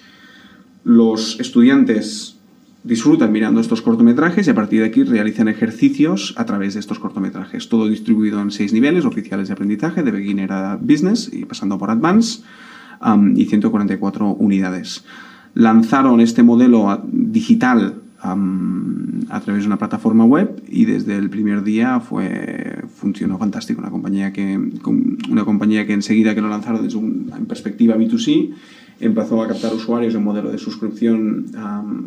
[0.84, 2.38] Los estudiantes
[2.84, 7.00] disfrutan mirando estos cortometrajes y a partir de aquí realizan ejercicios a través de estos
[7.00, 7.70] cortometrajes.
[7.70, 11.92] Todo distribuido en seis niveles oficiales de aprendizaje, de beginner a business y pasando por
[11.92, 12.44] advanced,
[13.06, 15.04] um, y 144 unidades.
[15.54, 22.00] Lanzaron este modelo digital a través de una plataforma web y desde el primer día
[22.00, 24.60] fue funcionó fantástico una compañía que
[25.28, 27.00] una compañía que enseguida que lo lanzaron desde
[27.48, 28.54] perspectiva B2C
[29.00, 31.46] empezó a captar usuarios en modelo de suscripción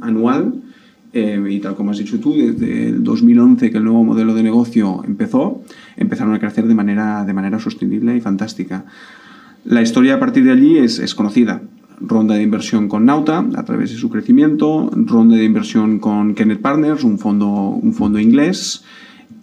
[0.01, 0.62] anual
[1.12, 4.43] eh, y tal como has dicho tú desde el 2011 que el nuevo modelo de
[4.43, 5.62] negocio empezó
[5.97, 8.85] empezaron a crecer de manera de manera sostenible y fantástica.
[9.64, 11.62] La historia a partir de allí es, es conocida.
[12.01, 16.61] Ronda de inversión con Nauta a través de su crecimiento, ronda de inversión con Kenneth
[16.61, 18.85] Partners, un fondo, un fondo inglés,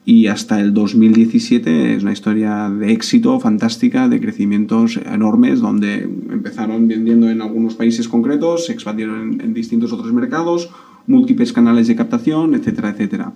[0.04, 6.88] y hasta el 2017 es una historia de éxito fantástica, de crecimientos enormes, donde empezaron
[6.88, 10.72] vendiendo en algunos países concretos, se expandieron en, distintos otros mercados,
[11.06, 13.34] múltiples canales de captación, etcétera, etcétera.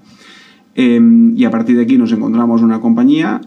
[0.74, 3.41] Em, y a partir de aquí nos encontramos una compañía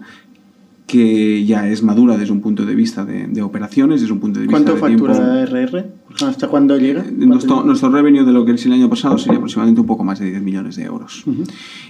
[0.89, 4.47] que ya es madura desde un punto de vista de, operaciones, desde un punto de
[4.47, 5.84] vista ¿Cuánto factura RR?
[6.26, 7.03] ¿Hasta cuándo llega?
[7.03, 10.03] Eh, nuestro, nuestro, revenue de lo que es el año pasado sería aproximadamente un poco
[10.03, 11.24] más de 10 millones de euros.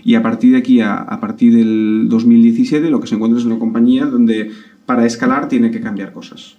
[0.03, 3.46] Y a partir de aquí, a, a, partir del 2017, lo que se encuentra es
[3.46, 4.51] una compañía donde
[4.84, 6.57] para escalar tiene que cambiar cosas.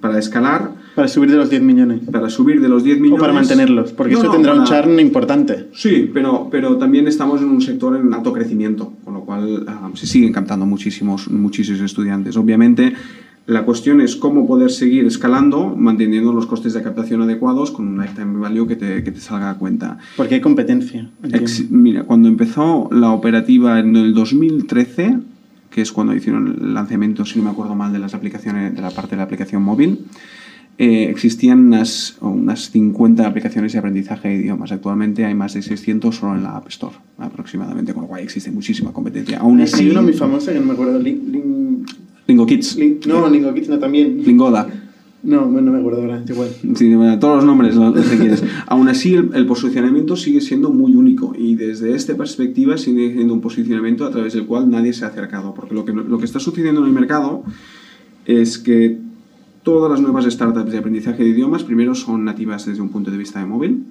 [0.00, 2.00] Para escalar para subir de los 10 millones.
[2.10, 3.20] Para subir de los 10 millones.
[3.20, 5.68] O para mantenerlos, porque eso tendrá un churn importante.
[5.72, 9.90] Sí, pero, pero también estamos en un sector en alto crecimiento, con lo cual ah,
[9.94, 12.36] se siguen captando muchísimos, muchísimos estudiantes.
[12.36, 12.94] Obviamente,
[13.46, 18.00] la cuestión es cómo poder seguir escalando, manteniendo los costes de captación adecuados con un
[18.00, 19.98] lifetime value que te, que te salga a cuenta.
[20.16, 21.10] Porque hay competencia.
[21.70, 25.18] mira, cuando empezó la operativa en el 2013,
[25.70, 28.82] que es cuando hicieron el lanzamiento, si no me acuerdo mal, de las aplicaciones, de
[28.82, 30.00] la parte de la aplicación móvil,
[30.82, 34.72] eh, existían unas, unas 50 aplicaciones de aprendizaje de idiomas.
[34.72, 38.50] Actualmente hay más de 600 solo en la App Store, aproximadamente, con lo cual existe
[38.50, 39.40] muchísima competencia.
[39.40, 42.78] Aún así, hay uno muy famoso que no me acuerdo, Lingo Kids.
[43.06, 44.24] no, Lingo Kids no, también.
[44.24, 44.68] Lingoda.
[45.22, 46.48] No, no me acuerdo ahora, igual.
[46.74, 48.42] Sí, todos los nombres los, que quieres.
[48.66, 53.42] Aún así, el, posicionamiento sigue siendo muy único y desde esta perspectiva sigue siendo un
[53.42, 55.52] posicionamiento a través del cual nadie se ha acercado.
[55.52, 57.44] Porque lo que, lo que está sucediendo en el mercado
[58.24, 59.09] es que
[59.70, 63.16] Todas las nuevas startups de aprendizaje de idiomas primero son nativas desde un punto de
[63.16, 63.84] vista de móvil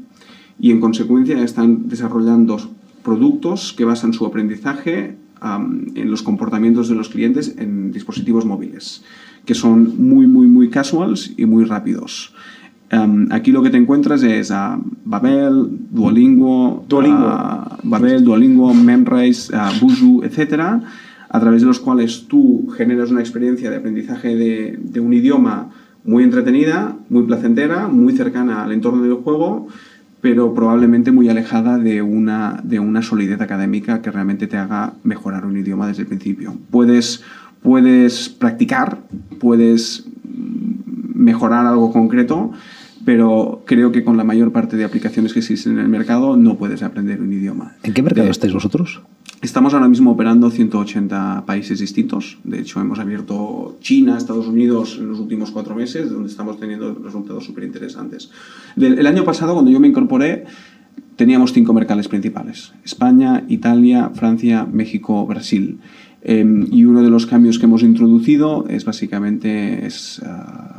[0.60, 2.58] y en consecuencia están desarrollando
[3.02, 9.06] productos que basan su aprendizaje en los comportamientos de los clientes en dispositivos móviles,
[9.46, 12.36] que son muy, muy, muy casuals y muy rápidos.
[13.32, 17.80] aquí lo que te encuentras es a Babel, Duolingo, Duolingo.
[17.84, 20.82] Babel, Duolingo, Memrise, Buju, etcétera,
[21.30, 25.70] a través de los cuales tú generas una experiencia de aprendizaje de, un idioma
[26.04, 29.68] muy entretenida, muy placentera, muy cercana al entorno del juego
[30.22, 35.46] pero probablemente muy alejada de una, de una solidez académica que realmente te haga mejorar
[35.46, 36.56] un idioma desde el principio.
[36.72, 37.24] Puedes,
[37.62, 39.00] puedes practicar,
[39.40, 40.06] puedes
[41.14, 42.52] mejorar algo concreto,
[43.10, 46.58] pero creo que con la mayor parte de aplicaciones que existen en el mercado no
[46.60, 47.76] puedes aprender un idioma.
[47.82, 49.02] ¿En qué mercado estáis vosotros?
[49.42, 52.38] Estamos ahora mismo operando 180 países distintos.
[52.44, 56.94] De hecho, hemos abierto China, Estados Unidos en los últimos cuatro meses, donde estamos teniendo
[57.04, 58.30] resultados súper interesantes.
[58.78, 60.46] El año pasado, cuando yo me incorporé,
[61.16, 62.74] teníamos cinco mercados principales.
[62.86, 65.80] España, Italia, Francia, México, Brasil.
[66.22, 70.79] Em, y uno de los cambios que hemos introducido es básicamente es, ah,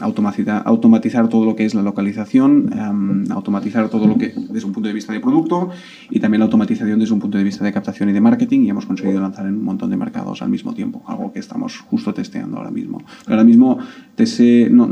[0.00, 4.72] automatizar, automatizar todo lo que es la localización, em, automatizar todo lo que desde un
[4.72, 5.70] punto de vista de producto
[6.10, 8.70] y también la automatización desde un punto de vista de captación y de marketing y
[8.70, 12.12] hemos conseguido lanzar en un montón de mercados al mismo tiempo, algo que estamos justo
[12.12, 13.02] testeando ahora mismo.
[13.26, 13.78] ahora mismo
[14.70, 14.88] no,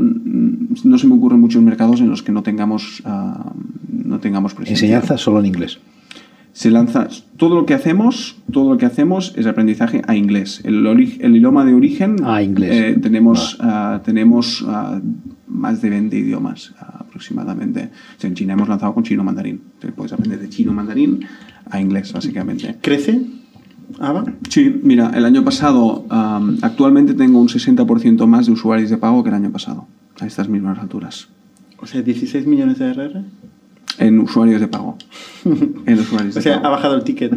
[0.83, 3.51] no, se me ocurren muchos mercados en los que no tengamos, uh,
[3.91, 4.55] no tengamos.
[4.65, 5.79] ¿Enseñanza solo en inglés?
[6.53, 10.61] Se lanza todo lo que hacemos todo lo que hacemos es aprendizaje a inglés.
[10.63, 12.71] El, el idioma de origen a inglés.
[12.71, 14.99] eh, tenemos ah, tenemos ah,
[15.47, 17.89] más de 20 idiomas aproximadamente.
[18.21, 19.61] En China hemos lanzado con chino mandarín.
[19.75, 21.25] Entonces puedes aprender de chino mandarín
[21.69, 22.77] a inglés básicamente.
[22.81, 23.21] Crece
[23.99, 24.23] Ava?
[24.49, 26.05] Sí, mira, el año pasado,
[26.61, 29.85] actualmente tengo un 60% más de usuarios de pago que el año pasado,
[30.19, 31.27] a estas mismas alturas.
[31.77, 33.23] O sea, 16 millones de RR
[33.97, 34.97] en usuarios de pago.
[35.45, 37.33] en usuarios o sea, ha bajado el ticket.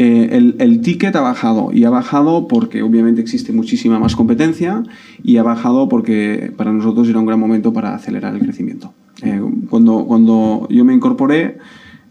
[0.00, 4.84] Eh, el, el, ticket ha bajado y ha bajado porque obviamente existe muchísima más competencia
[5.24, 8.94] y ha bajado porque para nosotros era un gran momento para acelerar el crecimiento.
[9.22, 11.58] Eh, cuando, cuando yo me incorporé,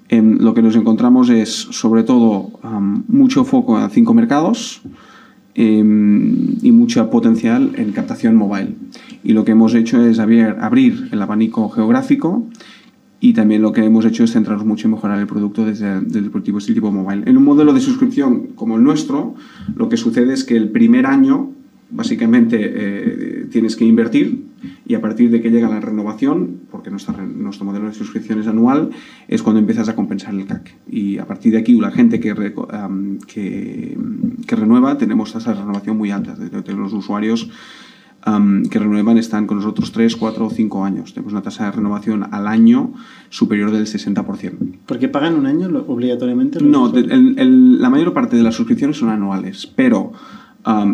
[0.10, 2.60] em, lo que nos encontramos es sobre todo
[3.08, 4.82] mucho foco en cinco mercados
[5.55, 8.76] em, y mucho potencial en captación mobile.
[9.24, 12.43] Y lo que hemos hecho es abrir, abrir el abanico geográfico
[13.20, 16.24] y también lo que hemos hecho es centrarnos mucho en mejorar el producto desde, el
[16.24, 17.24] dispositivo tipo mobile.
[17.26, 19.36] En un modelo de suscripción como el nuestro,
[19.76, 21.51] lo que sucede es que el primer año
[21.89, 24.43] básicamente eh, tienes que invertir
[24.86, 28.47] y a partir de que llega la renovación, porque nuestra, nuestro modelo de suscripción es
[28.47, 28.89] anual,
[29.28, 30.76] es cuando empiezas a compensar el CAC.
[30.89, 32.34] Y a partir de aquí, la gente que,
[33.28, 33.97] que,
[34.45, 36.39] que, renueva, tenemos tasas de renovación muy altas.
[36.39, 37.49] De, los usuarios
[38.69, 41.13] que renuevan están con nosotros 3, 4 o 5 años.
[41.13, 42.93] Tenemos una tasa de renovación al año
[43.30, 44.80] superior del 60%.
[44.86, 46.59] ¿Por qué pagan un año obligatoriamente?
[46.61, 50.11] No, la mayor parte de las suscripciones son anuales, pero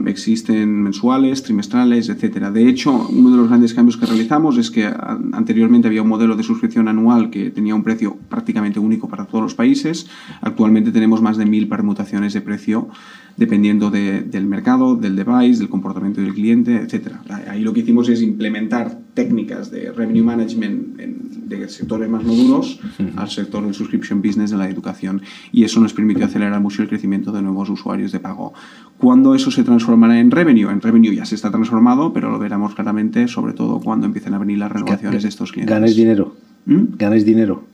[0.05, 2.49] existen mensuales, trimestrales, etc.
[2.49, 4.86] De hecho, uno de los grandes cambios que realizamos es que
[5.31, 9.43] anteriormente había un modelo de suscripción anual que tenía un precio prácticamente único para todos
[9.43, 10.07] los países.
[10.41, 12.89] Actualmente tenemos más de mil permutaciones de precio
[13.38, 17.13] dependiendo del mercado, del device, del comportamiento del cliente, etc.
[17.47, 22.79] Ahí lo que hicimos es implementar técnicas de revenue management de sectores más maduros
[23.15, 25.21] al sector del subscription business de la educación
[25.51, 28.53] y eso nos permitió acelerar mucho el crecimiento de nuevos usuarios de pago.
[28.97, 30.71] ¿Cuándo eso se transformará en revenue?
[30.71, 34.38] En revenue ya se está transformado, pero lo veremos claramente, sobre todo cuando empiecen a
[34.38, 35.73] venir las renovaciones de estos clientes.
[35.73, 36.36] ¿Ganáis dinero?
[36.65, 36.84] ¿Mm?
[36.97, 37.65] ¿Ganáis dinero?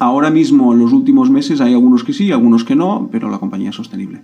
[0.00, 3.38] Ahora mismo, en los últimos meses, hay algunos que sí, algunos que no, pero la
[3.38, 4.20] compañía es sostenible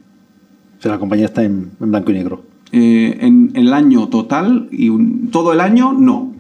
[0.89, 2.43] la compañía está en, blanco y negro.
[2.73, 4.91] Eh, en, el año total, y
[5.31, 6.33] todo el año no.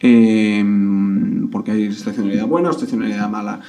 [0.00, 0.64] Eh,
[1.50, 3.60] porque hay estacionalidad buena o estacionalidad mala.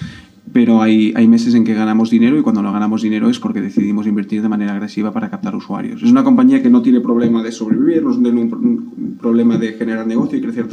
[0.54, 4.06] Pero hay, meses en que ganamos dinero y cuando no ganamos dinero es porque decidimos
[4.06, 6.04] invertir de manera agresiva para captar usuarios.
[6.04, 10.06] Es una compañía que no tiene problema de sobrevivir, no tiene un, problema de generar
[10.08, 10.66] negocio y crecer,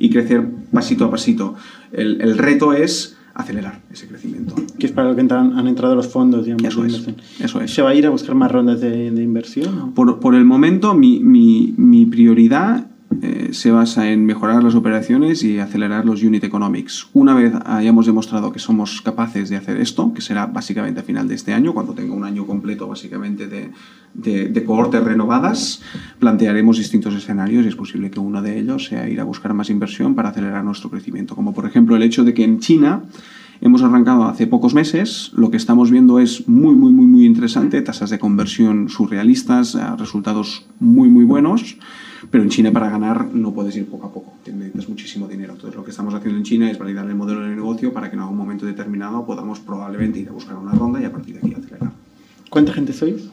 [0.00, 1.54] y crecer pasito a pasito.
[1.92, 4.54] El reto es acelerar ese crecimiento.
[4.78, 7.08] Que es para lo que han entrado los fondos, digamos, eso es,
[7.40, 7.72] Eso es.
[7.72, 9.92] ¿Se va a ir a buscar más rondas de, inversión?
[9.94, 12.86] Por, por, el momento, mi, mi, mi prioridad
[13.22, 17.08] eh, se basa en mejorar las operaciones y acelerar los unit economics.
[17.12, 21.26] Una vez hayamos demostrado que somos capaces de hacer esto, que será básicamente a final
[21.26, 23.72] de este año, cuando tenga un año completo básicamente de,
[24.14, 25.82] de, cohortes renovadas,
[26.20, 29.70] plantearemos distintos escenarios y es posible que uno de ellos sea ir a buscar más
[29.70, 31.34] inversión para acelerar nuestro crecimiento.
[31.34, 33.02] Como por ejemplo el hecho de que en China
[33.60, 37.80] hemos arrancado hace pocos meses, lo que estamos viendo es muy, muy, muy, muy interesante,
[37.82, 41.76] tasas de conversión surrealistas, eh, resultados muy, muy buenos.
[42.30, 45.54] Pero en China para ganar no puedes ir poco a poco, necesitas muchísimo dinero.
[45.54, 48.16] Entonces lo que estamos haciendo en China es validar el modelo de negocio para que
[48.16, 51.40] en algún momento determinado podamos probablemente ir a buscar una ronda y a partir de
[51.40, 51.92] aquí acelerar.
[52.50, 53.30] ¿Cuánta gente sois?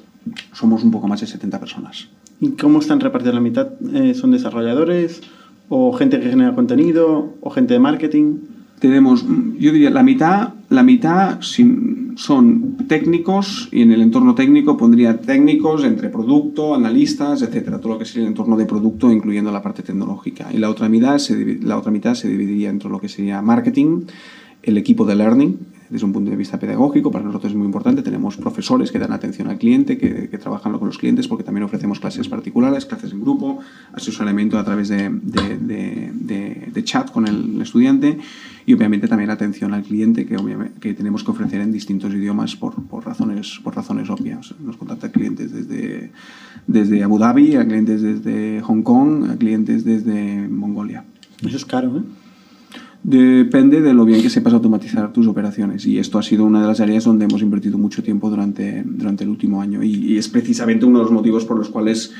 [0.54, 2.08] Somos un poco más de 70 personas.
[2.40, 3.68] ¿Y cómo están repartidos la mitad?
[3.94, 5.22] Eh, ¿Son desarrolladores?
[5.70, 7.34] ¿O gente que genera contenido?
[7.42, 8.38] ¿O gente de marketing?
[8.80, 9.26] Tenemos,
[9.58, 15.84] yo diría, la mitad, la mitad son técnicos y en el entorno técnico pondría técnicos
[15.84, 19.82] entre producto, analistas, etcétera, todo lo que sería el entorno de producto, incluyendo la parte
[19.82, 20.50] tecnológica.
[20.54, 24.02] Y la otra mitad se, la otra mitad se dividiría entre lo que sería marketing,
[24.62, 25.58] el equipo de learning,
[25.90, 28.02] desde un punto de vista pedagógico, para nosotros es muy importante.
[28.02, 32.00] Tenemos profesores que dan atención al cliente, que, trabajan con los clientes, porque también ofrecemos
[32.00, 33.60] clases particulares, clases en grupo,
[33.94, 38.18] asesoramiento a través de, de, chat con el estudiante
[38.66, 40.38] y obviamente también atención al cliente que,
[40.80, 44.54] que tenemos que ofrecer en distintos idiomas por, por, razones, por razones obvias.
[44.60, 46.12] Nos contactan clientes desde,
[46.66, 51.04] desde Abu Dhabi, a clientes desde Hong Kong, a clientes desde Mongolia.
[51.42, 52.27] Eso es caro, ¿eh?
[53.04, 56.68] Depende de lo bien que sepas automatizar tus operaciones y esto ha sido una de
[56.68, 60.86] las áreas donde hemos invertido mucho tiempo durante, durante el último año y, es precisamente
[60.86, 62.12] uno de los motivos por los cuales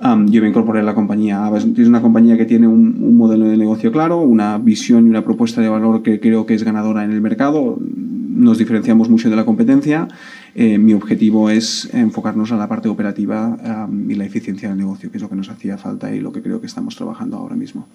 [0.00, 1.50] yo me incorporé a la compañía.
[1.54, 5.60] Es una compañía que tiene un, modelo de negocio claro, una visión y una propuesta
[5.60, 7.78] de valor que creo que es ganadora en el mercado.
[7.80, 10.08] Nos diferenciamos mucho de la competencia.
[10.54, 15.18] Eh, mi objetivo es enfocarnos a la parte operativa y la eficiencia del negocio, que
[15.18, 17.86] es lo que nos hacía falta y lo que creo que estamos trabajando ahora mismo.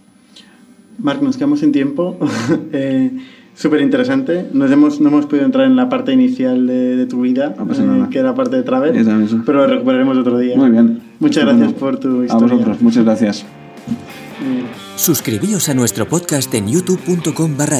[0.99, 2.17] Marc, nos quedamos sin tiempo.
[2.71, 3.11] eh,
[3.57, 4.45] Súper interesante.
[4.53, 8.19] Nos hemos, no hemos podido entrar en la parte inicial de, tu vida, eh, que
[8.19, 8.93] era parte de Travel,
[9.47, 10.55] pero lo recuperaremos otro día.
[10.55, 11.01] Muy bien.
[11.19, 12.53] Muchas gracias por tu historia.
[12.53, 13.45] A vosotros, muchas gracias.
[14.95, 17.79] Suscribíos a nuestro podcast en youtube.com barra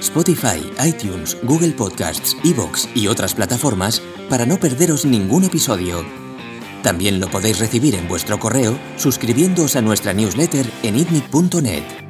[0.00, 4.00] Spotify, iTunes, Google Podcasts, Evox y otras plataformas
[4.30, 6.02] para no perderos ningún episodio.
[6.82, 12.09] También lo podéis recibir en vuestro correo suscribiéndoos a nuestra newsletter en itnic.net.